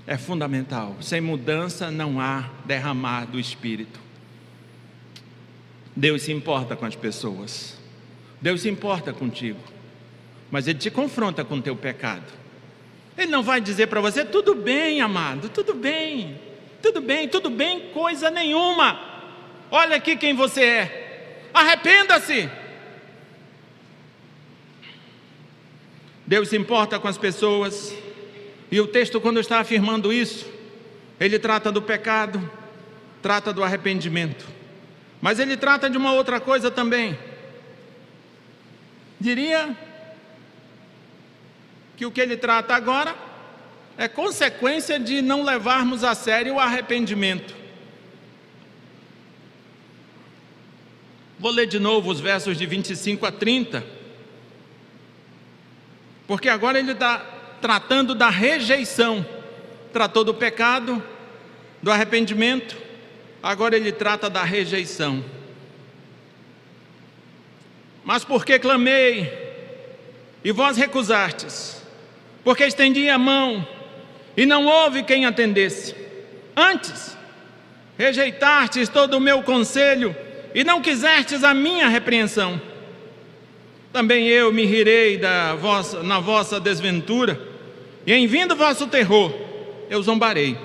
É 0.05 0.17
fundamental. 0.17 0.95
Sem 1.01 1.21
mudança 1.21 1.91
não 1.91 2.19
há 2.19 2.49
derramar 2.65 3.25
do 3.25 3.39
Espírito. 3.39 3.99
Deus 5.95 6.23
se 6.23 6.31
importa 6.31 6.75
com 6.75 6.85
as 6.85 6.95
pessoas. 6.95 7.77
Deus 8.41 8.61
se 8.61 8.69
importa 8.69 9.13
contigo. 9.13 9.59
Mas 10.49 10.67
Ele 10.67 10.79
te 10.79 10.89
confronta 10.89 11.43
com 11.45 11.55
o 11.55 11.61
teu 11.61 11.75
pecado. 11.75 12.25
Ele 13.17 13.31
não 13.31 13.43
vai 13.43 13.61
dizer 13.61 13.87
para 13.87 14.01
você, 14.01 14.25
tudo 14.25 14.55
bem, 14.55 15.01
amado, 15.01 15.49
tudo 15.49 15.73
bem, 15.73 16.39
tudo 16.81 17.01
bem, 17.01 17.27
tudo 17.27 17.49
bem, 17.49 17.91
coisa 17.93 18.29
nenhuma. 18.29 18.99
Olha 19.69 19.97
aqui 19.97 20.15
quem 20.15 20.33
você 20.33 20.63
é 20.63 21.01
arrependa-se. 21.53 22.49
Deus 26.25 26.49
se 26.49 26.57
importa 26.57 26.99
com 26.99 27.07
as 27.07 27.17
pessoas, 27.17 27.93
e 28.71 28.79
o 28.79 28.87
texto, 28.87 29.19
quando 29.19 29.39
está 29.39 29.59
afirmando 29.59 30.13
isso, 30.13 30.49
ele 31.19 31.37
trata 31.37 31.69
do 31.71 31.81
pecado, 31.81 32.49
trata 33.21 33.51
do 33.51 33.61
arrependimento, 33.61 34.47
mas 35.21 35.39
ele 35.39 35.57
trata 35.57 35.89
de 35.89 35.97
uma 35.97 36.13
outra 36.13 36.39
coisa 36.39 36.71
também. 36.71 37.19
Diria 39.19 39.77
que 41.97 42.05
o 42.05 42.11
que 42.11 42.21
ele 42.21 42.37
trata 42.37 42.73
agora 42.73 43.13
é 43.97 44.07
consequência 44.07 44.97
de 44.97 45.21
não 45.21 45.43
levarmos 45.43 46.03
a 46.03 46.15
sério 46.15 46.55
o 46.55 46.59
arrependimento. 46.59 47.53
Vou 51.37 51.51
ler 51.51 51.67
de 51.67 51.77
novo 51.77 52.09
os 52.09 52.19
versos 52.19 52.57
de 52.57 52.65
25 52.65 53.25
a 53.25 53.31
30, 53.31 53.83
porque 56.25 56.47
agora 56.47 56.79
ele 56.79 56.93
está 56.93 57.30
tratando 57.61 58.15
da 58.15 58.29
rejeição, 58.29 59.25
tratou 59.93 60.23
do 60.23 60.33
pecado, 60.33 61.01
do 61.81 61.91
arrependimento, 61.91 62.77
agora 63.41 63.75
ele 63.75 63.91
trata 63.91 64.29
da 64.29 64.43
rejeição. 64.43 65.23
Mas 68.03 68.23
porque 68.23 68.57
clamei 68.57 69.31
e 70.43 70.51
vós 70.51 70.75
recusastes, 70.75 71.81
porque 72.43 72.63
estendi 72.65 73.07
a 73.09 73.17
mão 73.17 73.65
e 74.35 74.45
não 74.45 74.65
houve 74.65 75.03
quem 75.03 75.25
atendesse. 75.25 75.95
Antes, 76.55 77.15
rejeitastes 77.97 78.89
todo 78.89 79.15
o 79.15 79.21
meu 79.21 79.43
conselho 79.43 80.15
e 80.53 80.63
não 80.63 80.81
quisestes 80.81 81.43
a 81.43 81.53
minha 81.53 81.87
repreensão. 81.87 82.59
Também 83.93 84.27
eu 84.27 84.51
me 84.51 84.65
rirei 84.65 85.17
da 85.17 85.55
vossa, 85.55 86.01
na 86.01 86.19
vossa 86.19 86.59
desventura, 86.59 87.50
e 88.05 88.13
em 88.13 88.27
vindo 88.27 88.55
vosso 88.55 88.87
terror, 88.87 89.33
eu 89.89 90.01
zombarei. 90.01 90.57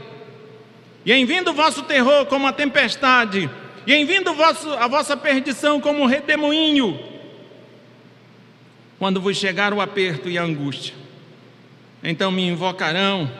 E 1.04 1.12
em 1.12 1.24
vindo 1.24 1.52
vosso 1.52 1.82
terror 1.82 2.26
como 2.26 2.46
a 2.46 2.52
tempestade, 2.52 3.48
e 3.86 3.94
em 3.94 4.04
vindo 4.04 4.34
vosso, 4.34 4.72
a 4.72 4.88
vossa 4.88 5.16
perdição 5.16 5.80
como 5.80 6.02
um 6.02 6.06
redemoinho, 6.06 6.98
quando 8.98 9.20
vos 9.20 9.36
chegar 9.36 9.72
o 9.72 9.80
aperto 9.80 10.28
e 10.28 10.38
a 10.38 10.42
angústia, 10.42 10.94
então 12.02 12.30
me 12.30 12.46
invocarão, 12.46 13.30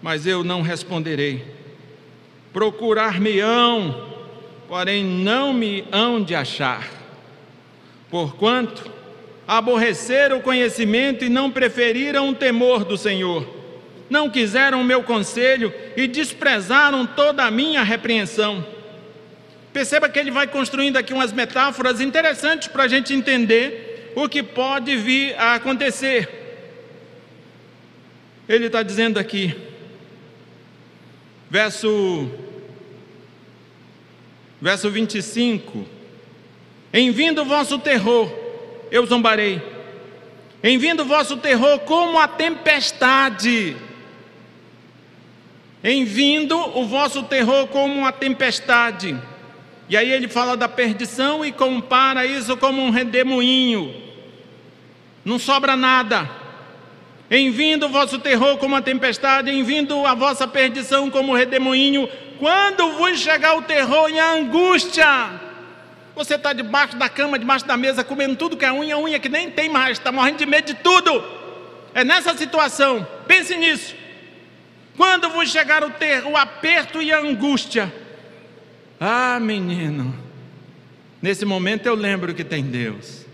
mas 0.00 0.26
eu 0.26 0.44
não 0.44 0.62
responderei. 0.62 1.44
Procurar-me-ão, 2.52 4.08
porém 4.68 5.04
não 5.04 5.52
me 5.52 5.84
hão 5.92 6.22
de 6.22 6.34
achar. 6.34 6.88
Porquanto 8.08 8.90
aborreceram 9.46 10.38
o 10.38 10.42
conhecimento 10.42 11.24
e 11.24 11.28
não 11.28 11.50
preferiram 11.50 12.28
o 12.28 12.34
temor 12.34 12.84
do 12.84 12.96
Senhor, 12.96 13.46
não 14.10 14.30
quiseram 14.30 14.80
o 14.80 14.84
meu 14.84 15.02
conselho 15.02 15.72
e 15.96 16.06
desprezaram 16.06 17.06
toda 17.06 17.44
a 17.44 17.50
minha 17.50 17.82
repreensão. 17.82 18.66
Perceba 19.72 20.08
que 20.08 20.18
ele 20.18 20.30
vai 20.30 20.46
construindo 20.46 20.96
aqui 20.96 21.12
umas 21.12 21.32
metáforas 21.32 22.00
interessantes 22.00 22.68
para 22.68 22.84
a 22.84 22.88
gente 22.88 23.12
entender 23.12 24.12
o 24.16 24.28
que 24.28 24.42
pode 24.42 24.96
vir 24.96 25.34
a 25.36 25.54
acontecer. 25.54 26.28
Ele 28.48 28.66
está 28.66 28.82
dizendo 28.82 29.18
aqui, 29.18 29.54
verso 31.50 32.30
Verso 34.60 34.90
25: 34.90 35.86
Em 36.92 37.10
vindo 37.10 37.42
o 37.42 37.44
vosso 37.44 37.78
terror, 37.78 38.32
eu 38.90 39.06
zombarei. 39.06 39.62
Em 40.62 40.78
vindo 40.78 41.04
vosso 41.04 41.36
terror, 41.36 41.80
como 41.80 42.18
a 42.18 42.26
tempestade. 42.26 43.76
Em 45.82 46.04
vindo 46.04 46.56
o 46.56 46.86
vosso 46.86 47.22
terror, 47.24 47.66
como 47.68 47.94
uma 47.94 48.12
tempestade. 48.12 49.16
E 49.88 49.96
aí 49.96 50.10
ele 50.10 50.28
fala 50.28 50.56
da 50.56 50.68
perdição 50.68 51.44
e 51.44 51.52
compara 51.52 52.26
isso 52.26 52.56
como 52.56 52.82
um 52.82 52.90
redemoinho. 52.90 53.94
Não 55.24 55.38
sobra 55.38 55.76
nada. 55.76 56.28
Em 57.30 57.50
vindo 57.50 57.86
o 57.86 57.88
vosso 57.88 58.18
terror 58.18 58.56
como 58.56 58.76
a 58.76 58.82
tempestade, 58.82 59.50
em 59.50 59.62
vindo 59.62 60.06
a 60.06 60.14
vossa 60.14 60.46
perdição 60.46 61.10
como 61.10 61.34
redemoinho, 61.34 62.08
quando 62.38 62.92
vos 62.92 63.18
chegar 63.18 63.56
o 63.56 63.62
terror 63.62 64.08
e 64.08 64.18
a 64.18 64.32
angústia, 64.34 65.06
você 66.16 66.36
está 66.36 66.54
debaixo 66.54 66.96
da 66.96 67.10
cama, 67.10 67.38
debaixo 67.38 67.66
da 67.66 67.76
mesa, 67.76 68.02
comendo 68.02 68.34
tudo 68.36 68.56
que 68.56 68.64
é 68.64 68.72
unha, 68.72 68.96
unha 68.96 69.18
que 69.18 69.28
nem 69.28 69.50
tem 69.50 69.68
mais, 69.68 69.98
está 69.98 70.10
morrendo 70.10 70.38
de 70.38 70.46
medo 70.46 70.66
de 70.66 70.74
tudo. 70.74 71.22
É 71.92 72.02
nessa 72.02 72.34
situação, 72.34 73.06
pense 73.28 73.54
nisso. 73.54 73.94
Quando 74.96 75.28
vos 75.28 75.50
chegar 75.50 75.84
o, 75.84 75.90
ter, 75.90 76.24
o 76.24 76.34
aperto 76.34 77.02
e 77.02 77.12
a 77.12 77.18
angústia, 77.18 77.92
ah, 78.98 79.38
menino, 79.38 80.18
nesse 81.20 81.44
momento 81.44 81.84
eu 81.84 81.94
lembro 81.94 82.34
que 82.34 82.42
tem 82.42 82.64
Deus. 82.64 83.26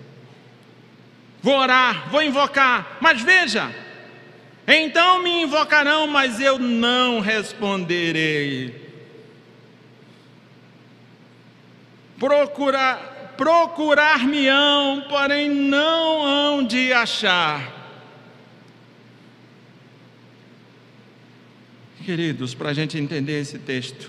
Vou 1.40 1.56
orar, 1.56 2.10
vou 2.10 2.20
invocar, 2.20 2.98
mas 3.00 3.20
veja, 3.20 3.72
então 4.66 5.22
me 5.22 5.42
invocarão, 5.42 6.08
mas 6.08 6.40
eu 6.40 6.58
não 6.58 7.20
responderei. 7.20 8.81
Procurar, 12.22 13.34
procurar-me-ão, 13.36 15.06
porém 15.08 15.48
não 15.48 16.24
hão 16.24 16.64
de 16.64 16.92
achar. 16.92 17.80
Queridos, 22.04 22.54
para 22.54 22.70
a 22.70 22.72
gente 22.72 22.96
entender 22.96 23.40
esse 23.40 23.58
texto, 23.58 24.08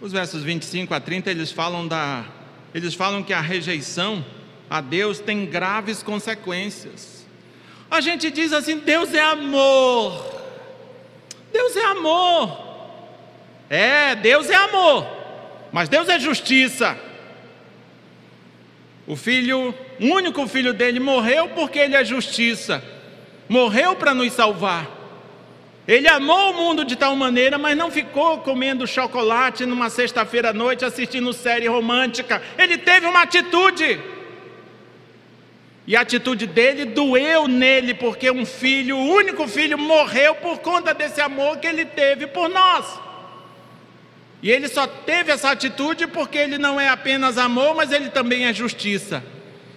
os 0.00 0.10
versos 0.10 0.42
25 0.42 0.92
a 0.92 0.98
30 0.98 1.30
eles 1.30 1.52
falam 1.52 1.86
da, 1.86 2.24
eles 2.74 2.94
falam 2.94 3.22
que 3.22 3.32
a 3.32 3.40
rejeição 3.40 4.24
a 4.68 4.80
Deus 4.80 5.20
tem 5.20 5.46
graves 5.46 6.02
consequências. 6.02 7.24
A 7.88 8.00
gente 8.00 8.28
diz 8.32 8.52
assim: 8.52 8.78
Deus 8.78 9.14
é 9.14 9.20
amor. 9.20 10.42
Deus 11.52 11.76
é 11.76 11.84
amor. 11.84 12.58
É, 13.70 14.16
Deus 14.16 14.50
é 14.50 14.56
amor. 14.56 15.23
Mas 15.74 15.88
Deus 15.88 16.08
é 16.08 16.20
justiça. 16.20 16.96
O 19.08 19.16
filho, 19.16 19.74
o 20.00 20.06
único 20.06 20.46
filho 20.46 20.72
dele 20.72 21.00
morreu 21.00 21.48
porque 21.48 21.80
ele 21.80 21.96
é 21.96 22.04
justiça. 22.04 22.80
Morreu 23.48 23.96
para 23.96 24.14
nos 24.14 24.32
salvar. 24.32 24.88
Ele 25.88 26.06
amou 26.06 26.52
o 26.52 26.54
mundo 26.54 26.84
de 26.84 26.94
tal 26.94 27.16
maneira, 27.16 27.58
mas 27.58 27.76
não 27.76 27.90
ficou 27.90 28.38
comendo 28.38 28.86
chocolate 28.86 29.66
numa 29.66 29.90
sexta-feira 29.90 30.50
à 30.50 30.52
noite 30.52 30.84
assistindo 30.84 31.32
série 31.32 31.66
romântica. 31.66 32.40
Ele 32.56 32.78
teve 32.78 33.06
uma 33.06 33.22
atitude. 33.22 34.00
E 35.88 35.96
a 35.96 36.02
atitude 36.02 36.46
dele 36.46 36.84
doeu 36.84 37.48
nele, 37.48 37.94
porque 37.94 38.30
um 38.30 38.46
filho, 38.46 38.96
o 38.96 39.12
único 39.12 39.48
filho, 39.48 39.76
morreu 39.76 40.36
por 40.36 40.60
conta 40.60 40.94
desse 40.94 41.20
amor 41.20 41.58
que 41.58 41.66
ele 41.66 41.84
teve 41.84 42.28
por 42.28 42.48
nós. 42.48 43.03
E 44.44 44.50
ele 44.50 44.68
só 44.68 44.86
teve 44.86 45.32
essa 45.32 45.50
atitude 45.50 46.06
porque 46.06 46.36
ele 46.36 46.58
não 46.58 46.78
é 46.78 46.90
apenas 46.90 47.38
amor, 47.38 47.74
mas 47.74 47.90
ele 47.90 48.10
também 48.10 48.44
é 48.44 48.52
justiça. 48.52 49.24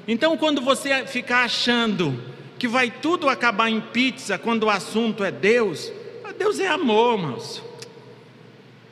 Então, 0.05 0.35
quando 0.35 0.59
você 0.59 1.07
ficar 1.07 1.45
achando 1.45 2.21
que 2.59 2.67
vai 2.67 2.91
tudo 2.91 3.29
acabar 3.29 3.69
em 3.69 3.79
pizza 3.79 4.37
quando 4.37 4.63
o 4.63 4.69
assunto 4.69 5.23
é 5.23 5.31
Deus, 5.31 5.89
Deus 6.37 6.59
é 6.59 6.67
amor, 6.67 7.17
irmãos. 7.17 7.63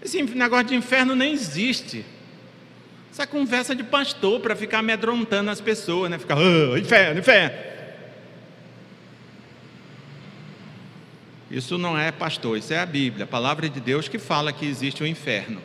Esse 0.02 0.24
negócio 0.24 0.68
de 0.68 0.76
inferno 0.76 1.14
nem 1.14 1.34
existe. 1.34 2.06
Essa 3.12 3.28
conversa 3.28 3.76
de 3.76 3.84
pastor 3.84 4.40
para 4.40 4.56
ficar 4.56 4.80
amedrontando 4.80 5.52
as 5.52 5.60
pessoas, 5.60 6.10
né? 6.10 6.18
Ficar, 6.18 6.38
oh, 6.38 6.78
inferno, 6.78 7.20
inferno. 7.20 7.75
Isso 11.56 11.78
não 11.78 11.98
é 11.98 12.12
pastor, 12.12 12.58
isso 12.58 12.74
é 12.74 12.80
a 12.80 12.86
Bíblia, 12.86 13.24
a 13.24 13.28
palavra 13.28 13.70
de 13.70 13.80
Deus 13.80 14.10
que 14.10 14.20
fala 14.20 14.52
que 14.52 14.66
existe 14.66 15.02
o 15.02 15.06
um 15.06 15.08
inferno. 15.08 15.62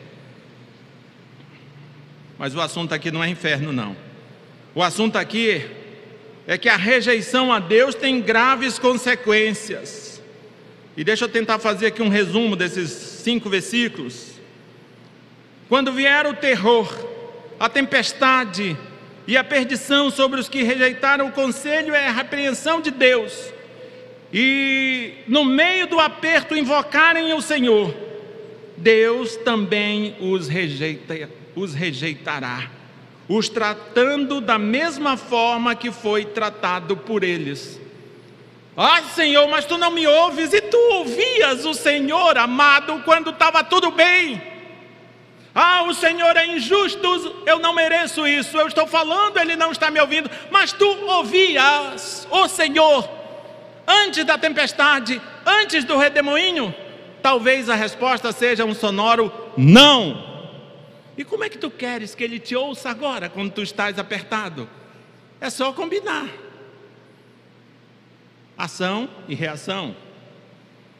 Mas 2.39 2.55
o 2.55 2.61
assunto 2.61 2.93
aqui 2.93 3.11
não 3.11 3.21
é 3.21 3.27
inferno, 3.27 3.73
não. 3.73 3.93
O 4.73 4.81
assunto 4.81 5.17
aqui 5.17 5.69
é 6.47 6.57
que 6.57 6.69
a 6.69 6.77
rejeição 6.77 7.51
a 7.51 7.59
Deus 7.59 7.93
tem 7.93 8.21
graves 8.21 8.79
consequências. 8.79 10.21
E 10.95 11.03
deixa 11.03 11.25
eu 11.25 11.29
tentar 11.29 11.59
fazer 11.59 11.87
aqui 11.87 12.01
um 12.01 12.07
resumo 12.07 12.55
desses 12.55 12.89
cinco 12.89 13.49
versículos. 13.49 14.35
Quando 15.67 15.91
vier 15.91 16.25
o 16.25 16.33
terror, 16.33 16.87
a 17.59 17.67
tempestade 17.67 18.77
e 19.27 19.35
a 19.35 19.43
perdição 19.43 20.09
sobre 20.09 20.39
os 20.39 20.47
que 20.47 20.63
rejeitaram 20.63 21.27
o 21.27 21.33
conselho 21.33 21.93
é 21.93 22.07
a 22.07 22.13
repreensão 22.13 22.79
de 22.79 22.91
Deus. 22.91 23.51
E 24.33 25.13
no 25.27 25.43
meio 25.43 25.87
do 25.87 25.99
aperto 25.99 26.55
invocarem 26.55 27.33
o 27.33 27.41
Senhor, 27.41 27.93
Deus 28.77 29.35
também 29.37 30.15
os, 30.19 30.47
rejeita, 30.47 31.29
os 31.55 31.73
rejeitará, 31.73 32.69
os 33.27 33.49
tratando 33.49 34.39
da 34.39 34.57
mesma 34.57 35.17
forma 35.17 35.75
que 35.75 35.91
foi 35.91 36.25
tratado 36.25 36.95
por 36.95 37.23
eles. 37.23 37.79
Ah, 38.75 39.03
Senhor, 39.03 39.47
mas 39.49 39.65
tu 39.65 39.77
não 39.77 39.91
me 39.91 40.07
ouves 40.07 40.53
e 40.53 40.61
tu 40.61 40.77
ouvias 40.93 41.65
o 41.65 41.73
Senhor 41.73 42.37
amado 42.37 43.01
quando 43.03 43.31
estava 43.31 43.63
tudo 43.63 43.91
bem. 43.91 44.41
Ah, 45.53 45.83
o 45.83 45.93
Senhor 45.93 46.37
é 46.37 46.47
injusto, 46.47 47.43
eu 47.45 47.59
não 47.59 47.73
mereço 47.73 48.25
isso. 48.25 48.57
Eu 48.57 48.67
estou 48.67 48.87
falando, 48.87 49.37
ele 49.37 49.57
não 49.57 49.71
está 49.71 49.91
me 49.91 49.99
ouvindo. 49.99 50.31
Mas 50.49 50.71
tu 50.71 50.87
ouvias, 50.87 52.25
o 52.31 52.47
Senhor, 52.47 53.20
antes 53.87 54.23
da 54.25 54.37
tempestade, 54.37 55.21
antes 55.45 55.83
do 55.83 55.97
redemoinho? 55.97 56.73
Talvez 57.21 57.69
a 57.69 57.75
resposta 57.75 58.31
seja 58.31 58.65
um 58.65 58.73
sonoro 58.73 59.31
não. 59.57 60.31
E 61.17 61.23
como 61.23 61.43
é 61.43 61.49
que 61.49 61.57
tu 61.57 61.69
queres 61.69 62.15
que 62.15 62.23
ele 62.23 62.39
te 62.39 62.55
ouça 62.55 62.89
agora, 62.89 63.29
quando 63.29 63.51
tu 63.51 63.61
estás 63.61 63.99
apertado? 63.99 64.67
É 65.39 65.49
só 65.49 65.71
combinar. 65.71 66.27
Ação 68.57 69.09
e 69.27 69.35
reação. 69.35 69.95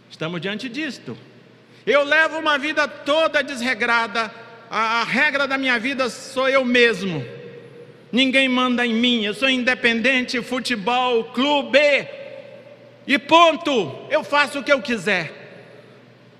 Estamos 0.09 0.41
diante 0.41 0.67
disto. 0.67 1.17
Eu 1.85 2.03
levo 2.03 2.37
uma 2.37 2.57
vida 2.57 2.87
toda 2.87 3.41
desregrada, 3.41 4.31
a, 4.69 5.01
a 5.01 5.03
regra 5.03 5.47
da 5.47 5.57
minha 5.57 5.79
vida 5.79 6.09
sou 6.09 6.47
eu 6.47 6.63
mesmo. 6.63 7.25
Ninguém 8.11 8.47
manda 8.47 8.85
em 8.85 8.93
mim, 8.93 9.23
eu 9.23 9.33
sou 9.33 9.49
independente, 9.49 10.41
futebol, 10.41 11.25
clube. 11.25 11.79
E 13.05 13.17
ponto, 13.17 14.05
eu 14.09 14.23
faço 14.23 14.59
o 14.59 14.63
que 14.63 14.71
eu 14.71 14.81
quiser. 14.81 15.39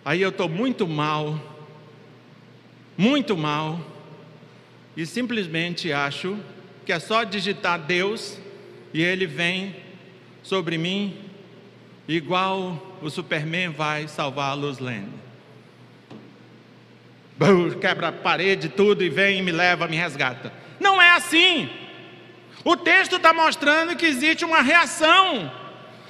Aí 0.04 0.22
eu 0.22 0.30
estou 0.30 0.50
muito 0.50 0.88
mal, 0.88 1.40
muito 2.98 3.38
mal, 3.38 3.80
e 4.98 5.06
simplesmente 5.06 5.94
acho 5.94 6.38
que 6.86 6.92
é 6.92 7.00
só 7.00 7.24
digitar 7.24 7.80
Deus 7.80 8.38
e 8.94 9.02
ele 9.02 9.28
vem 9.28 9.76
sobre 10.42 10.78
mim, 10.78 11.18
igual 12.08 12.98
o 13.02 13.10
Superman 13.10 13.70
vai 13.70 14.08
salvar 14.08 14.52
a 14.52 14.54
Luz 14.54 14.80
Lane 14.80 15.22
quebra 17.80 18.10
a 18.10 18.12
parede, 18.12 18.70
tudo, 18.70 19.04
e 19.04 19.10
vem 19.10 19.40
e 19.40 19.42
me 19.42 19.52
leva, 19.52 19.88
me 19.88 19.96
resgata. 19.96 20.54
Não 20.80 21.02
é 21.02 21.12
assim. 21.12 21.70
O 22.64 22.76
texto 22.76 23.16
está 23.16 23.34
mostrando 23.34 23.96
que 23.96 24.06
existe 24.06 24.46
uma 24.46 24.62
reação. 24.62 25.52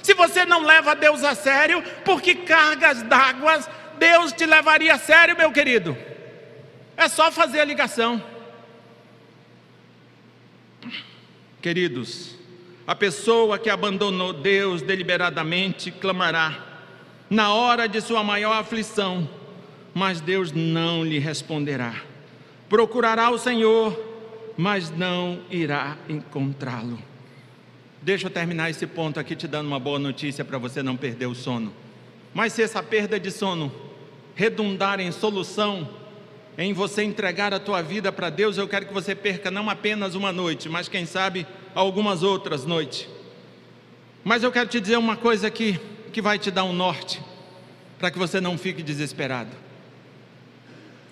Se 0.02 0.14
você 0.14 0.44
não 0.44 0.64
leva 0.64 0.94
Deus 0.94 1.22
a 1.22 1.34
sério, 1.34 1.82
por 2.04 2.20
que 2.20 2.34
cargas 2.34 3.02
d'água 3.02 3.60
Deus 3.98 4.32
te 4.32 4.44
levaria 4.44 4.94
a 4.94 4.98
sério, 4.98 5.36
meu 5.36 5.52
querido? 5.52 5.96
É 6.96 7.08
só 7.08 7.30
fazer 7.30 7.60
a 7.60 7.64
ligação. 7.64 8.22
Queridos, 11.60 12.34
a 12.84 12.94
pessoa 12.94 13.58
que 13.58 13.70
abandonou 13.70 14.32
Deus 14.32 14.82
deliberadamente 14.82 15.92
clamará, 15.92 16.58
na 17.30 17.54
hora 17.54 17.88
de 17.88 18.00
sua 18.00 18.24
maior 18.24 18.52
aflição, 18.52 19.28
mas 19.94 20.20
Deus 20.20 20.50
não 20.50 21.04
lhe 21.04 21.20
responderá. 21.20 21.94
Procurará 22.68 23.30
o 23.30 23.38
Senhor, 23.38 23.96
mas 24.56 24.90
não 24.90 25.40
irá 25.48 25.96
encontrá-lo. 26.08 27.11
Deixa 28.02 28.26
eu 28.26 28.30
terminar 28.30 28.68
esse 28.68 28.84
ponto 28.84 29.20
aqui 29.20 29.36
te 29.36 29.46
dando 29.46 29.68
uma 29.68 29.78
boa 29.78 29.96
notícia 29.96 30.44
para 30.44 30.58
você 30.58 30.82
não 30.82 30.96
perder 30.96 31.26
o 31.26 31.36
sono. 31.36 31.72
Mas 32.34 32.52
se 32.52 32.60
essa 32.60 32.82
perda 32.82 33.18
de 33.20 33.30
sono 33.30 33.72
redundar 34.34 34.98
em 34.98 35.12
solução, 35.12 35.88
em 36.58 36.72
você 36.72 37.04
entregar 37.04 37.54
a 37.54 37.60
tua 37.60 37.80
vida 37.80 38.10
para 38.10 38.28
Deus, 38.28 38.58
eu 38.58 38.66
quero 38.66 38.86
que 38.86 38.92
você 38.92 39.14
perca 39.14 39.52
não 39.52 39.70
apenas 39.70 40.16
uma 40.16 40.32
noite, 40.32 40.68
mas 40.68 40.88
quem 40.88 41.06
sabe 41.06 41.46
algumas 41.76 42.24
outras 42.24 42.64
noites. 42.64 43.08
Mas 44.24 44.42
eu 44.42 44.50
quero 44.50 44.68
te 44.68 44.80
dizer 44.80 44.96
uma 44.96 45.16
coisa 45.16 45.46
aqui 45.46 45.78
que 46.12 46.20
vai 46.20 46.40
te 46.40 46.50
dar 46.50 46.64
um 46.64 46.72
norte, 46.72 47.22
para 48.00 48.10
que 48.10 48.18
você 48.18 48.40
não 48.40 48.58
fique 48.58 48.82
desesperado. 48.82 49.50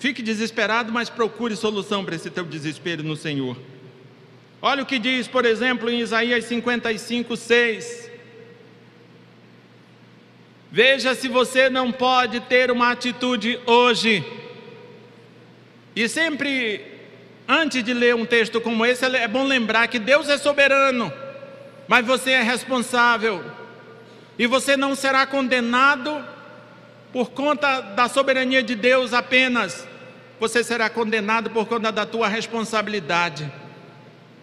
Fique 0.00 0.22
desesperado, 0.22 0.92
mas 0.92 1.09
procure 1.09 1.55
solução 1.55 2.05
para 2.05 2.16
esse 2.16 2.31
teu 2.31 2.44
desespero 2.44 3.05
no 3.05 3.14
Senhor. 3.14 3.57
Olha 4.62 4.83
o 4.83 4.87
que 4.87 4.99
diz, 4.99 5.27
por 5.27 5.44
exemplo, 5.44 5.88
em 5.88 6.01
Isaías 6.01 6.44
55, 6.44 7.37
6. 7.37 8.11
Veja 10.70 11.14
se 11.14 11.29
você 11.29 11.68
não 11.70 11.90
pode 11.90 12.40
ter 12.40 12.70
uma 12.70 12.90
atitude 12.90 13.59
hoje. 13.66 14.25
E 15.96 16.09
sempre, 16.09 16.85
antes 17.49 17.83
de 17.83 17.92
ler 17.92 18.14
um 18.14 18.27
texto 18.27 18.61
como 18.61 18.87
esse, 18.87 19.05
é 19.05 19.26
bom 19.26 19.45
lembrar 19.45 19.89
que 19.89 19.99
Deus 19.99 20.28
é 20.28 20.39
soberano, 20.39 21.12
mas 21.89 22.07
você 22.07 22.32
é 22.32 22.43
responsável. 22.43 23.45
E 24.39 24.47
você 24.47 24.76
não 24.76 24.95
será 24.95 25.26
condenado 25.26 26.24
por 27.12 27.30
conta 27.30 27.80
da 27.80 28.09
soberania 28.09 28.62
de 28.62 28.74
Deus 28.74 29.12
apenas, 29.12 29.87
você 30.39 30.62
será 30.62 30.89
condenado 30.89 31.51
por 31.51 31.66
conta 31.66 31.91
da 31.91 32.07
tua 32.07 32.28
responsabilidade, 32.28 33.51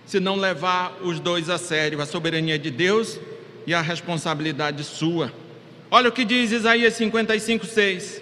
se 0.07 0.21
não 0.21 0.37
levar 0.37 0.93
os 1.01 1.19
dois 1.19 1.49
a 1.49 1.57
sério, 1.57 2.01
a 2.01 2.05
soberania 2.05 2.57
de 2.57 2.71
Deus 2.71 3.19
e 3.67 3.73
a 3.73 3.81
responsabilidade 3.81 4.83
sua. 4.85 5.31
Olha 5.91 6.07
o 6.07 6.11
que 6.13 6.23
diz 6.23 6.51
Isaías 6.51 6.93
55, 6.93 7.65
6. 7.65 8.21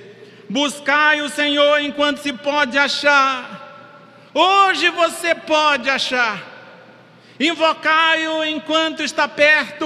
Buscai 0.49 1.21
o 1.21 1.29
Senhor 1.29 1.79
enquanto 1.81 2.17
se 2.17 2.33
pode 2.33 2.75
achar. 2.77 4.31
Hoje 4.33 4.89
você 4.89 5.36
pode 5.36 5.88
achar. 5.88 6.43
Invocai-o 7.39 8.43
enquanto 8.43 9.03
está 9.03 9.27
perto. 9.27 9.86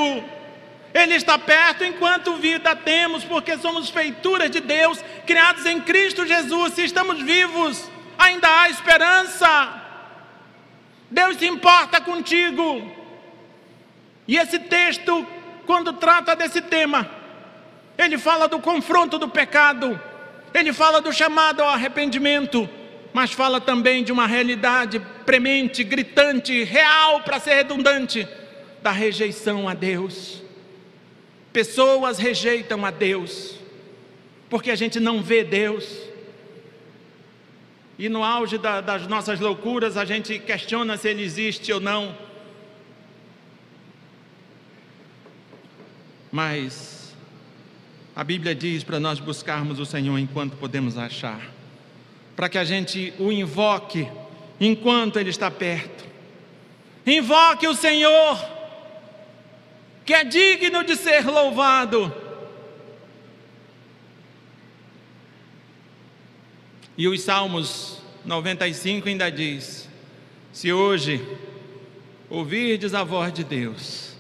Ele 0.94 1.16
está 1.16 1.38
perto 1.38 1.84
enquanto 1.84 2.38
vida 2.38 2.76
temos, 2.78 3.26
porque 3.26 3.58
somos 3.58 3.90
feituras 3.90 4.50
de 4.50 4.62
Deus, 4.62 5.04
criados 5.26 5.66
em 5.66 5.82
Cristo 5.82 6.26
Jesus. 6.26 6.74
Se 6.74 6.84
estamos 6.86 7.22
vivos, 7.22 7.90
ainda 8.18 8.48
há 8.48 8.70
esperança. 8.70 9.89
Deus 11.10 11.38
se 11.38 11.48
importa 11.48 12.00
contigo. 12.02 12.92
E 14.28 14.38
esse 14.38 14.60
texto 14.60 15.26
quando 15.70 15.94
trata 15.94 16.36
desse 16.36 16.62
tema. 16.62 17.08
Ele 17.96 18.18
fala 18.18 18.48
do 18.48 18.58
confronto 18.58 19.20
do 19.20 19.30
pecado, 19.30 20.02
ele 20.52 20.74
fala 20.74 21.00
do 21.00 21.14
chamado 21.14 21.62
ao 21.62 21.70
arrependimento, 21.70 22.68
mas 23.14 23.34
fala 23.34 23.62
também 23.62 24.04
de 24.04 24.12
uma 24.12 24.26
realidade 24.26 25.00
premente, 25.28 25.84
gritante, 25.84 26.64
real, 26.64 27.22
para 27.22 27.40
ser 27.40 27.54
redundante, 27.54 28.28
da 28.82 28.90
rejeição 28.90 29.70
a 29.70 29.76
Deus. 29.76 30.42
Pessoas 31.54 32.18
rejeitam 32.18 32.84
a 32.84 32.90
Deus, 32.90 33.54
porque 34.50 34.72
a 34.72 34.76
gente 34.76 35.00
não 35.00 35.22
vê 35.22 35.44
Deus. 35.44 35.86
E 38.00 38.08
no 38.08 38.24
auge 38.24 38.58
da, 38.58 38.80
das 38.80 39.06
nossas 39.08 39.42
loucuras, 39.42 39.98
a 39.98 40.06
gente 40.06 40.40
questiona 40.40 40.96
se 40.96 41.10
Ele 41.10 41.22
existe 41.22 41.74
ou 41.74 41.82
não. 41.82 42.16
Mas 46.32 47.14
a 48.16 48.24
Bíblia 48.24 48.56
diz 48.56 48.86
para 48.86 49.02
nós 49.02 49.20
buscarmos 49.20 49.82
o 49.82 49.86
Senhor 49.86 50.18
enquanto 50.18 50.56
podemos 50.56 50.98
achar, 50.98 51.42
para 52.38 52.48
que 52.48 52.58
a 52.58 52.64
gente 52.64 53.14
o 53.20 53.34
invoque 53.34 54.08
enquanto 54.62 55.20
Ele 55.20 55.30
está 55.30 55.52
perto. 55.52 56.06
Invoque 57.06 57.68
o 57.68 57.76
Senhor, 57.76 58.40
que 60.06 60.14
é 60.14 60.24
digno 60.24 60.86
de 60.86 60.96
ser 60.96 61.26
louvado. 61.26 62.29
E 67.00 67.08
os 67.08 67.22
Salmos 67.22 68.02
95 68.26 69.08
ainda 69.08 69.32
diz: 69.32 69.88
Se 70.52 70.74
hoje 70.74 71.26
ouvirdes 72.30 72.94
a 72.94 73.06
voz 73.06 73.32
de 73.32 73.42
Deus, 73.42 74.18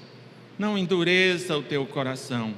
não 0.58 0.78
endureça 0.78 1.58
o 1.58 1.62
teu 1.62 1.86
coração. 1.86 2.54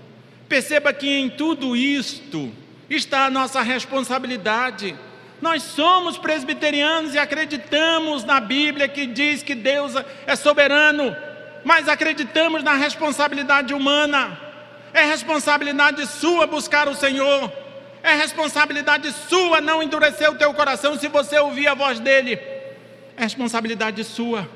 Perceba 0.47 0.93
que 0.93 1.09
em 1.09 1.28
tudo 1.28 1.76
isto 1.76 2.51
está 2.88 3.26
a 3.26 3.30
nossa 3.32 3.63
responsabilidade. 3.63 4.95
Nós 5.41 5.63
somos 5.63 6.19
presbiterianos 6.19 7.15
e 7.15 7.17
acreditamos 7.17 8.24
na 8.24 8.39
Bíblia 8.39 8.88
que 8.88 9.07
diz 9.07 9.41
que 9.41 9.55
Deus 9.55 9.93
é 10.28 10.36
soberano, 10.36 11.15
mas 11.65 11.89
acreditamos 11.89 12.63
na 12.63 12.76
responsabilidade 12.76 13.74
humana. 13.74 14.39
É 14.93 15.03
responsabilidade 15.03 16.05
sua 16.05 16.45
buscar 16.45 16.88
o 16.88 16.93
Senhor. 16.93 17.51
É 18.04 18.16
responsabilidade 18.16 19.12
sua 19.30 19.62
não 19.62 19.82
endurecer 19.82 20.30
o 20.30 20.36
teu 20.36 20.54
coração 20.54 20.97
se 20.97 21.08
você 21.08 21.38
ouvir 21.38 21.68
a 21.68 21.74
voz 21.74 21.99
dele. 21.99 22.36
É 23.16 23.24
responsabilidade 23.24 24.04
sua. 24.04 24.49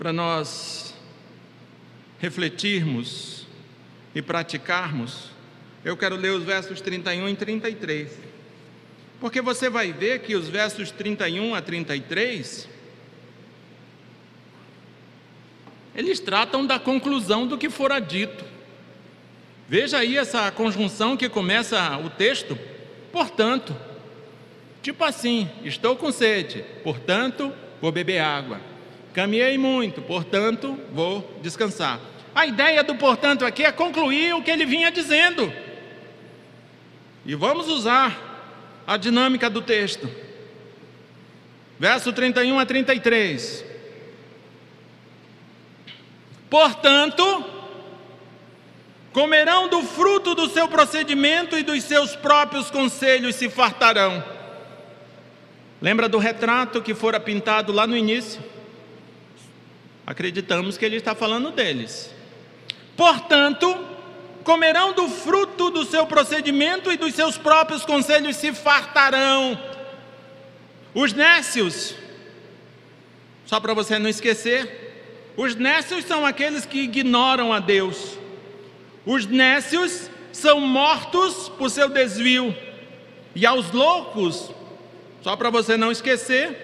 para 0.00 0.14
nós 0.14 0.94
refletirmos 2.18 3.46
e 4.14 4.22
praticarmos, 4.22 5.28
eu 5.84 5.94
quero 5.94 6.16
ler 6.16 6.30
os 6.30 6.42
versos 6.42 6.80
31 6.80 7.28
e 7.28 7.36
33. 7.36 8.10
Porque 9.20 9.42
você 9.42 9.68
vai 9.68 9.92
ver 9.92 10.20
que 10.20 10.34
os 10.34 10.48
versos 10.48 10.90
31 10.90 11.54
a 11.54 11.60
33 11.60 12.66
eles 15.94 16.18
tratam 16.18 16.64
da 16.64 16.78
conclusão 16.78 17.46
do 17.46 17.58
que 17.58 17.68
fora 17.68 18.00
dito. 18.00 18.42
Veja 19.70 19.98
aí 19.98 20.18
essa 20.18 20.50
conjunção 20.50 21.16
que 21.16 21.28
começa 21.28 21.96
o 21.98 22.10
texto. 22.10 22.58
Portanto, 23.12 23.72
tipo 24.82 25.04
assim, 25.04 25.48
estou 25.62 25.94
com 25.94 26.10
sede, 26.10 26.64
portanto, 26.82 27.52
vou 27.80 27.92
beber 27.92 28.18
água. 28.18 28.60
Caminhei 29.14 29.56
muito, 29.56 30.02
portanto, 30.02 30.76
vou 30.92 31.38
descansar. 31.40 32.00
A 32.34 32.46
ideia 32.46 32.82
do 32.82 32.96
portanto 32.96 33.44
aqui 33.44 33.62
é 33.62 33.70
concluir 33.70 34.34
o 34.34 34.42
que 34.42 34.50
ele 34.50 34.66
vinha 34.66 34.90
dizendo. 34.90 35.52
E 37.24 37.36
vamos 37.36 37.68
usar 37.68 38.82
a 38.84 38.96
dinâmica 38.96 39.48
do 39.48 39.62
texto. 39.62 40.10
Verso 41.78 42.12
31 42.12 42.58
a 42.58 42.66
33. 42.66 43.64
Portanto, 46.50 47.59
comerão 49.12 49.68
do 49.68 49.82
fruto 49.82 50.34
do 50.34 50.48
seu 50.48 50.68
procedimento 50.68 51.56
e 51.58 51.62
dos 51.62 51.82
seus 51.84 52.14
próprios 52.14 52.70
conselhos 52.70 53.36
se 53.36 53.48
fartarão. 53.48 54.22
Lembra 55.80 56.08
do 56.08 56.18
retrato 56.18 56.82
que 56.82 56.94
fora 56.94 57.18
pintado 57.18 57.72
lá 57.72 57.86
no 57.86 57.96
início? 57.96 58.42
Acreditamos 60.06 60.76
que 60.76 60.84
ele 60.84 60.96
está 60.96 61.14
falando 61.14 61.50
deles. 61.50 62.14
Portanto, 62.96 63.86
comerão 64.44 64.92
do 64.92 65.08
fruto 65.08 65.70
do 65.70 65.84
seu 65.84 66.06
procedimento 66.06 66.92
e 66.92 66.96
dos 66.96 67.14
seus 67.14 67.38
próprios 67.38 67.84
conselhos 67.84 68.36
se 68.36 68.52
fartarão. 68.52 69.58
Os 70.94 71.12
nécios, 71.12 71.94
só 73.46 73.60
para 73.60 73.74
você 73.74 73.98
não 73.98 74.10
esquecer, 74.10 75.32
os 75.36 75.54
nécios 75.54 76.04
são 76.04 76.26
aqueles 76.26 76.66
que 76.66 76.80
ignoram 76.80 77.52
a 77.52 77.60
Deus. 77.60 78.18
Os 79.10 79.26
nécios 79.26 80.08
são 80.32 80.60
mortos 80.60 81.48
por 81.58 81.68
seu 81.68 81.88
desvio. 81.88 82.56
E 83.34 83.44
aos 83.44 83.72
loucos, 83.72 84.52
só 85.20 85.34
para 85.34 85.50
você 85.50 85.76
não 85.76 85.90
esquecer, 85.90 86.56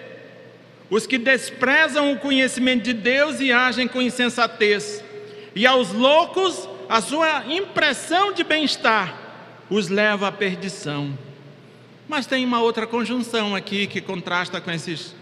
os 0.89 1.05
que 1.05 1.17
desprezam 1.17 2.13
o 2.13 2.19
conhecimento 2.19 2.83
de 2.83 2.93
Deus 2.93 3.41
e 3.41 3.51
agem 3.51 3.85
com 3.85 4.01
insensatez, 4.01 5.03
e 5.53 5.67
aos 5.67 5.91
loucos 5.91 6.69
a 6.87 7.01
sua 7.01 7.43
impressão 7.53 8.31
de 8.31 8.45
bem-estar 8.45 9.13
os 9.69 9.89
leva 9.89 10.29
à 10.29 10.31
perdição. 10.31 11.19
Mas 12.07 12.25
tem 12.27 12.45
uma 12.45 12.61
outra 12.61 12.87
conjunção 12.87 13.57
aqui 13.57 13.87
que 13.87 13.99
contrasta 13.99 14.61
com 14.61 14.71
esses 14.71 15.13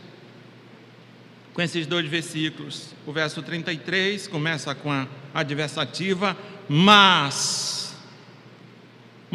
com 1.56 1.62
esses 1.62 1.88
dois 1.88 2.06
versículos. 2.06 2.94
O 3.08 3.14
verso 3.14 3.42
33 3.42 4.28
começa 4.28 4.76
com 4.76 4.92
a 4.92 5.08
adversativa, 5.34 6.38
mas 6.68 7.76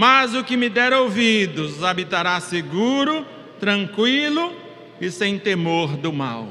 mas 0.00 0.34
o 0.34 0.42
que 0.42 0.56
me 0.56 0.70
der 0.70 0.94
ouvidos 0.94 1.84
habitará 1.84 2.40
seguro, 2.40 3.26
tranquilo 3.58 4.56
e 4.98 5.10
sem 5.10 5.38
temor 5.38 5.94
do 5.96 6.10
mal. 6.10 6.48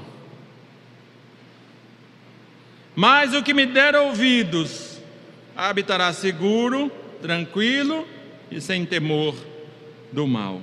Mas 2.95 3.33
o 3.33 3.41
que 3.41 3.51
me 3.51 3.65
der 3.65 3.95
ouvidos 3.95 4.99
habitará 5.55 6.13
seguro, 6.13 6.91
tranquilo 7.21 8.07
e 8.51 8.61
sem 8.61 8.85
temor 8.85 9.35
do 10.11 10.27
mal. 10.27 10.61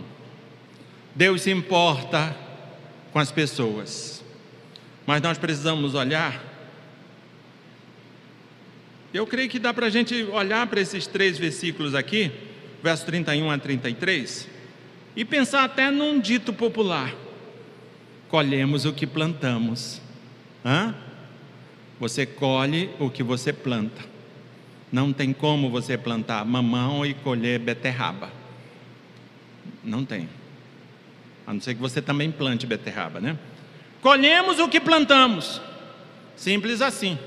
Deus 1.12 1.42
se 1.42 1.50
importa 1.50 2.36
com 3.12 3.18
as 3.18 3.32
pessoas, 3.32 4.22
mas 5.04 5.20
nós 5.20 5.38
precisamos 5.38 5.94
olhar. 5.94 6.55
Eu 9.16 9.26
creio 9.26 9.48
que 9.48 9.58
dá 9.58 9.72
para 9.72 9.86
a 9.86 9.90
gente 9.90 10.24
olhar 10.24 10.66
para 10.66 10.80
esses 10.80 11.06
três 11.06 11.38
versículos 11.38 11.94
aqui, 11.94 12.30
verso 12.82 13.06
31 13.06 13.50
a 13.50 13.58
33, 13.58 14.48
e 15.14 15.24
pensar 15.24 15.64
até 15.64 15.90
num 15.90 16.20
dito 16.20 16.52
popular 16.52 17.14
colhemos 18.28 18.84
o 18.84 18.92
que 18.92 19.06
plantamos. 19.06 20.00
Hã? 20.64 20.94
Você 21.98 22.26
colhe 22.26 22.90
o 22.98 23.08
que 23.08 23.22
você 23.22 23.52
planta. 23.52 24.04
Não 24.92 25.12
tem 25.12 25.32
como 25.32 25.70
você 25.70 25.96
plantar 25.96 26.44
mamão 26.44 27.04
e 27.04 27.14
colher 27.14 27.58
beterraba. 27.58 28.30
Não 29.82 30.04
tem. 30.04 30.28
A 31.46 31.52
não 31.52 31.60
ser 31.60 31.74
que 31.74 31.80
você 31.80 32.02
também 32.02 32.30
plante 32.30 32.66
beterraba, 32.66 33.20
né? 33.20 33.38
Colhemos 34.02 34.58
o 34.58 34.68
que 34.68 34.80
plantamos. 34.80 35.60
Simples 36.36 36.82
assim. 36.82 37.18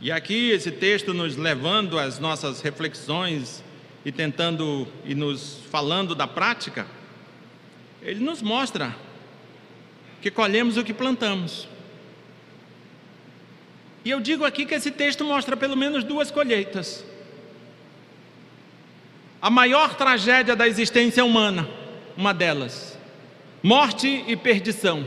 E 0.00 0.12
aqui 0.12 0.50
esse 0.50 0.70
texto 0.70 1.14
nos 1.14 1.36
levando 1.36 1.98
às 1.98 2.18
nossas 2.18 2.60
reflexões 2.60 3.64
e 4.04 4.12
tentando 4.12 4.86
e 5.04 5.14
nos 5.14 5.60
falando 5.70 6.14
da 6.14 6.26
prática 6.26 6.86
ele 8.06 8.22
nos 8.22 8.40
mostra 8.40 8.94
que 10.22 10.30
colhemos 10.30 10.76
o 10.76 10.84
que 10.84 10.94
plantamos. 10.94 11.68
E 14.04 14.10
eu 14.10 14.20
digo 14.20 14.44
aqui 14.44 14.64
que 14.64 14.74
esse 14.74 14.92
texto 14.92 15.24
mostra 15.24 15.56
pelo 15.56 15.76
menos 15.76 16.04
duas 16.04 16.30
colheitas. 16.30 17.04
A 19.42 19.50
maior 19.50 19.96
tragédia 19.96 20.54
da 20.54 20.68
existência 20.68 21.24
humana, 21.24 21.68
uma 22.16 22.32
delas, 22.32 22.96
morte 23.60 24.24
e 24.28 24.36
perdição. 24.36 25.04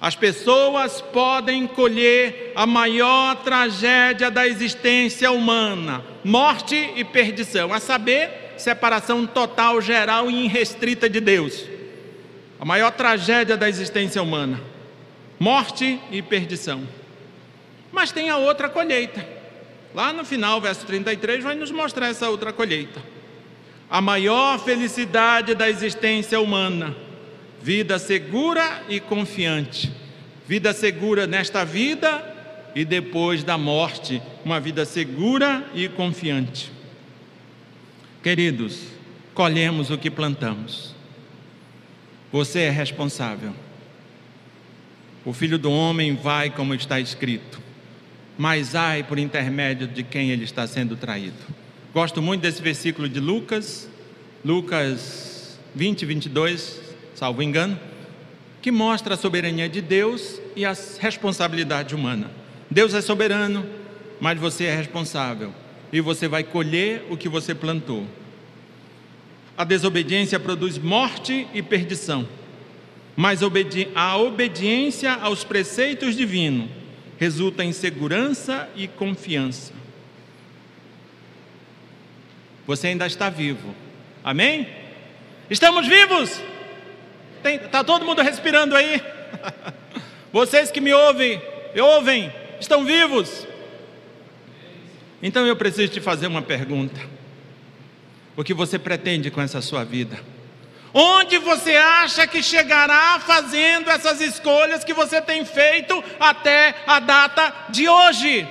As 0.00 0.14
pessoas 0.14 1.00
podem 1.00 1.66
colher 1.66 2.52
a 2.54 2.66
maior 2.66 3.36
tragédia 3.36 4.30
da 4.30 4.46
existência 4.46 5.30
humana, 5.30 6.04
morte 6.22 6.92
e 6.96 7.02
perdição, 7.02 7.72
a 7.72 7.80
saber, 7.80 8.54
separação 8.58 9.26
total, 9.26 9.80
geral 9.80 10.30
e 10.30 10.44
irrestrita 10.44 11.08
de 11.08 11.20
Deus. 11.20 11.64
A 12.60 12.64
maior 12.64 12.90
tragédia 12.92 13.56
da 13.56 13.68
existência 13.68 14.22
humana. 14.22 14.60
morte 15.38 16.00
e 16.10 16.22
perdição. 16.22 16.86
Mas 17.92 18.10
tem 18.10 18.30
a 18.30 18.38
outra 18.38 18.68
colheita. 18.68 19.26
Lá 19.94 20.12
no 20.12 20.24
final, 20.24 20.60
verso 20.60 20.86
33, 20.86 21.44
vai 21.44 21.54
nos 21.54 21.70
mostrar 21.70 22.08
essa 22.08 22.28
outra 22.28 22.52
colheita. 22.52 23.02
A 23.88 24.00
maior 24.00 24.58
felicidade 24.58 25.54
da 25.54 25.68
existência 25.68 26.40
humana, 26.40 26.96
vida 27.66 27.98
segura 27.98 28.84
e 28.88 29.00
confiante. 29.00 29.92
Vida 30.46 30.72
segura 30.72 31.26
nesta 31.26 31.64
vida 31.64 32.22
e 32.76 32.84
depois 32.84 33.42
da 33.42 33.58
morte, 33.58 34.22
uma 34.44 34.60
vida 34.60 34.84
segura 34.84 35.68
e 35.74 35.88
confiante. 35.88 36.70
Queridos, 38.22 38.82
colhemos 39.34 39.90
o 39.90 39.98
que 39.98 40.08
plantamos. 40.08 40.94
Você 42.30 42.60
é 42.60 42.70
responsável. 42.70 43.52
O 45.24 45.32
filho 45.32 45.58
do 45.58 45.72
homem 45.72 46.14
vai 46.14 46.50
como 46.50 46.72
está 46.72 47.00
escrito 47.00 47.66
mas 48.38 48.74
ai 48.74 49.02
por 49.02 49.18
intermédio 49.18 49.88
de 49.88 50.02
quem 50.02 50.30
ele 50.30 50.44
está 50.44 50.66
sendo 50.66 50.94
traído. 50.94 51.34
Gosto 51.94 52.20
muito 52.20 52.42
desse 52.42 52.60
versículo 52.60 53.08
de 53.08 53.18
Lucas, 53.18 53.88
Lucas 54.44 55.58
20, 55.74 56.04
22, 56.04 56.85
salvo 57.16 57.42
engano, 57.42 57.78
que 58.60 58.70
mostra 58.70 59.14
a 59.14 59.16
soberania 59.16 59.68
de 59.68 59.80
Deus 59.80 60.40
e 60.54 60.64
a 60.64 60.76
responsabilidade 61.00 61.94
humana. 61.94 62.30
Deus 62.70 62.92
é 62.94 63.00
soberano, 63.00 63.66
mas 64.20 64.38
você 64.38 64.64
é 64.64 64.76
responsável 64.76 65.52
e 65.92 66.00
você 66.00 66.28
vai 66.28 66.44
colher 66.44 67.04
o 67.10 67.16
que 67.16 67.28
você 67.28 67.54
plantou. 67.54 68.06
A 69.56 69.64
desobediência 69.64 70.38
produz 70.38 70.76
morte 70.76 71.48
e 71.54 71.62
perdição, 71.62 72.28
mas 73.16 73.40
a 73.94 74.16
obediência 74.18 75.14
aos 75.14 75.42
preceitos 75.42 76.14
divinos 76.14 76.68
resulta 77.18 77.64
em 77.64 77.72
segurança 77.72 78.68
e 78.76 78.86
confiança. 78.86 79.72
Você 82.66 82.88
ainda 82.88 83.06
está 83.06 83.30
vivo. 83.30 83.74
Amém? 84.22 84.68
Estamos 85.48 85.86
vivos? 85.86 86.42
Está 87.54 87.84
todo 87.84 88.04
mundo 88.04 88.20
respirando 88.20 88.74
aí? 88.74 89.00
Vocês 90.32 90.70
que 90.70 90.80
me 90.80 90.92
ouvem, 90.92 91.40
ouvem, 91.80 92.32
estão 92.60 92.84
vivos? 92.84 93.46
Então 95.22 95.46
eu 95.46 95.56
preciso 95.56 95.92
te 95.92 96.00
fazer 96.00 96.26
uma 96.26 96.42
pergunta. 96.42 97.00
O 98.36 98.44
que 98.44 98.52
você 98.52 98.78
pretende 98.78 99.30
com 99.30 99.40
essa 99.40 99.62
sua 99.62 99.82
vida? 99.82 100.20
Onde 100.92 101.38
você 101.38 101.74
acha 101.74 102.26
que 102.26 102.42
chegará 102.42 103.18
fazendo 103.20 103.90
essas 103.90 104.20
escolhas 104.20 104.84
que 104.84 104.92
você 104.92 105.20
tem 105.20 105.44
feito 105.44 106.02
até 106.20 106.74
a 106.86 107.00
data 107.00 107.54
de 107.70 107.88
hoje? 107.88 108.46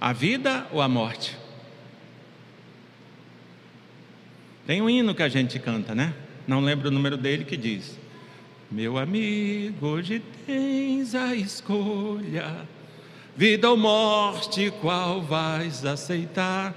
A 0.00 0.12
vida 0.12 0.66
ou 0.72 0.80
a 0.80 0.88
morte? 0.88 1.36
Tem 4.66 4.80
um 4.80 4.88
hino 4.88 5.14
que 5.14 5.22
a 5.22 5.28
gente 5.28 5.58
canta, 5.58 5.94
né? 5.94 6.14
Não 6.46 6.60
lembro 6.60 6.88
o 6.88 6.92
número 6.92 7.16
dele 7.16 7.44
que 7.44 7.56
diz: 7.56 7.98
Meu 8.70 8.98
amigo, 8.98 9.86
hoje 9.86 10.22
tens 10.46 11.14
a 11.14 11.34
escolha, 11.34 12.66
vida 13.36 13.70
ou 13.70 13.76
morte, 13.76 14.72
qual 14.80 15.22
vais 15.22 15.84
aceitar? 15.84 16.74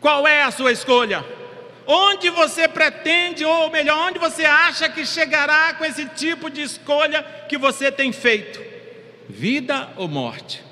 Qual 0.00 0.26
é 0.26 0.42
a 0.42 0.50
sua 0.50 0.72
escolha? 0.72 1.24
Onde 1.86 2.30
você 2.30 2.68
pretende, 2.68 3.44
ou 3.44 3.70
melhor, 3.70 4.08
onde 4.08 4.18
você 4.18 4.44
acha 4.44 4.88
que 4.88 5.04
chegará 5.04 5.74
com 5.74 5.84
esse 5.84 6.06
tipo 6.06 6.48
de 6.48 6.62
escolha 6.62 7.22
que 7.48 7.58
você 7.58 7.90
tem 7.90 8.12
feito? 8.12 8.60
Vida 9.28 9.90
ou 9.96 10.06
morte? 10.06 10.62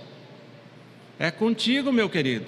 É 1.18 1.30
contigo, 1.30 1.92
meu 1.92 2.08
querido. 2.08 2.46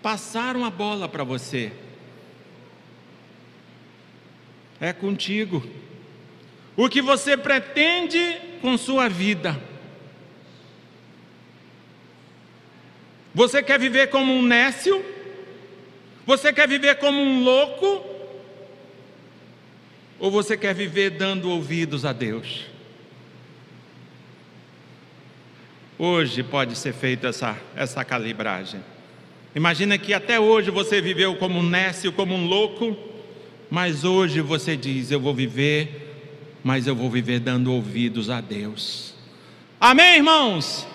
Passaram 0.00 0.64
a 0.64 0.70
bola 0.70 1.08
para 1.08 1.24
você. 1.24 1.72
É 4.80 4.92
contigo. 4.92 5.62
O 6.76 6.88
que 6.88 7.02
você 7.02 7.36
pretende 7.36 8.38
com 8.60 8.78
sua 8.78 9.08
vida? 9.08 9.60
Você 13.34 13.62
quer 13.62 13.78
viver 13.78 14.08
como 14.08 14.32
um 14.32 14.42
nécio? 14.42 15.04
Você 16.26 16.52
quer 16.52 16.68
viver 16.68 16.96
como 16.96 17.20
um 17.20 17.42
louco? 17.42 18.04
Ou 20.18 20.30
você 20.30 20.56
quer 20.56 20.74
viver 20.74 21.10
dando 21.10 21.50
ouvidos 21.50 22.04
a 22.04 22.12
Deus? 22.12 22.66
Hoje 25.98 26.42
pode 26.42 26.76
ser 26.76 26.92
feita 26.92 27.28
essa, 27.28 27.56
essa 27.74 28.04
calibragem. 28.04 28.84
Imagina 29.54 29.98
que 29.98 30.14
até 30.14 30.38
hoje 30.38 30.70
você 30.70 31.00
viveu 31.00 31.36
como 31.36 31.58
um 31.58 31.62
nécio, 31.62 32.12
como 32.12 32.34
um 32.34 32.46
louco, 32.46 32.96
mas 33.70 34.04
hoje 34.04 34.40
você 34.40 34.76
diz: 34.76 35.10
Eu 35.10 35.20
vou 35.20 35.34
viver, 35.34 36.58
mas 36.62 36.86
eu 36.86 36.94
vou 36.94 37.10
viver 37.10 37.40
dando 37.40 37.72
ouvidos 37.72 38.30
a 38.30 38.40
Deus. 38.40 39.14
Amém, 39.80 40.16
irmãos? 40.16 40.86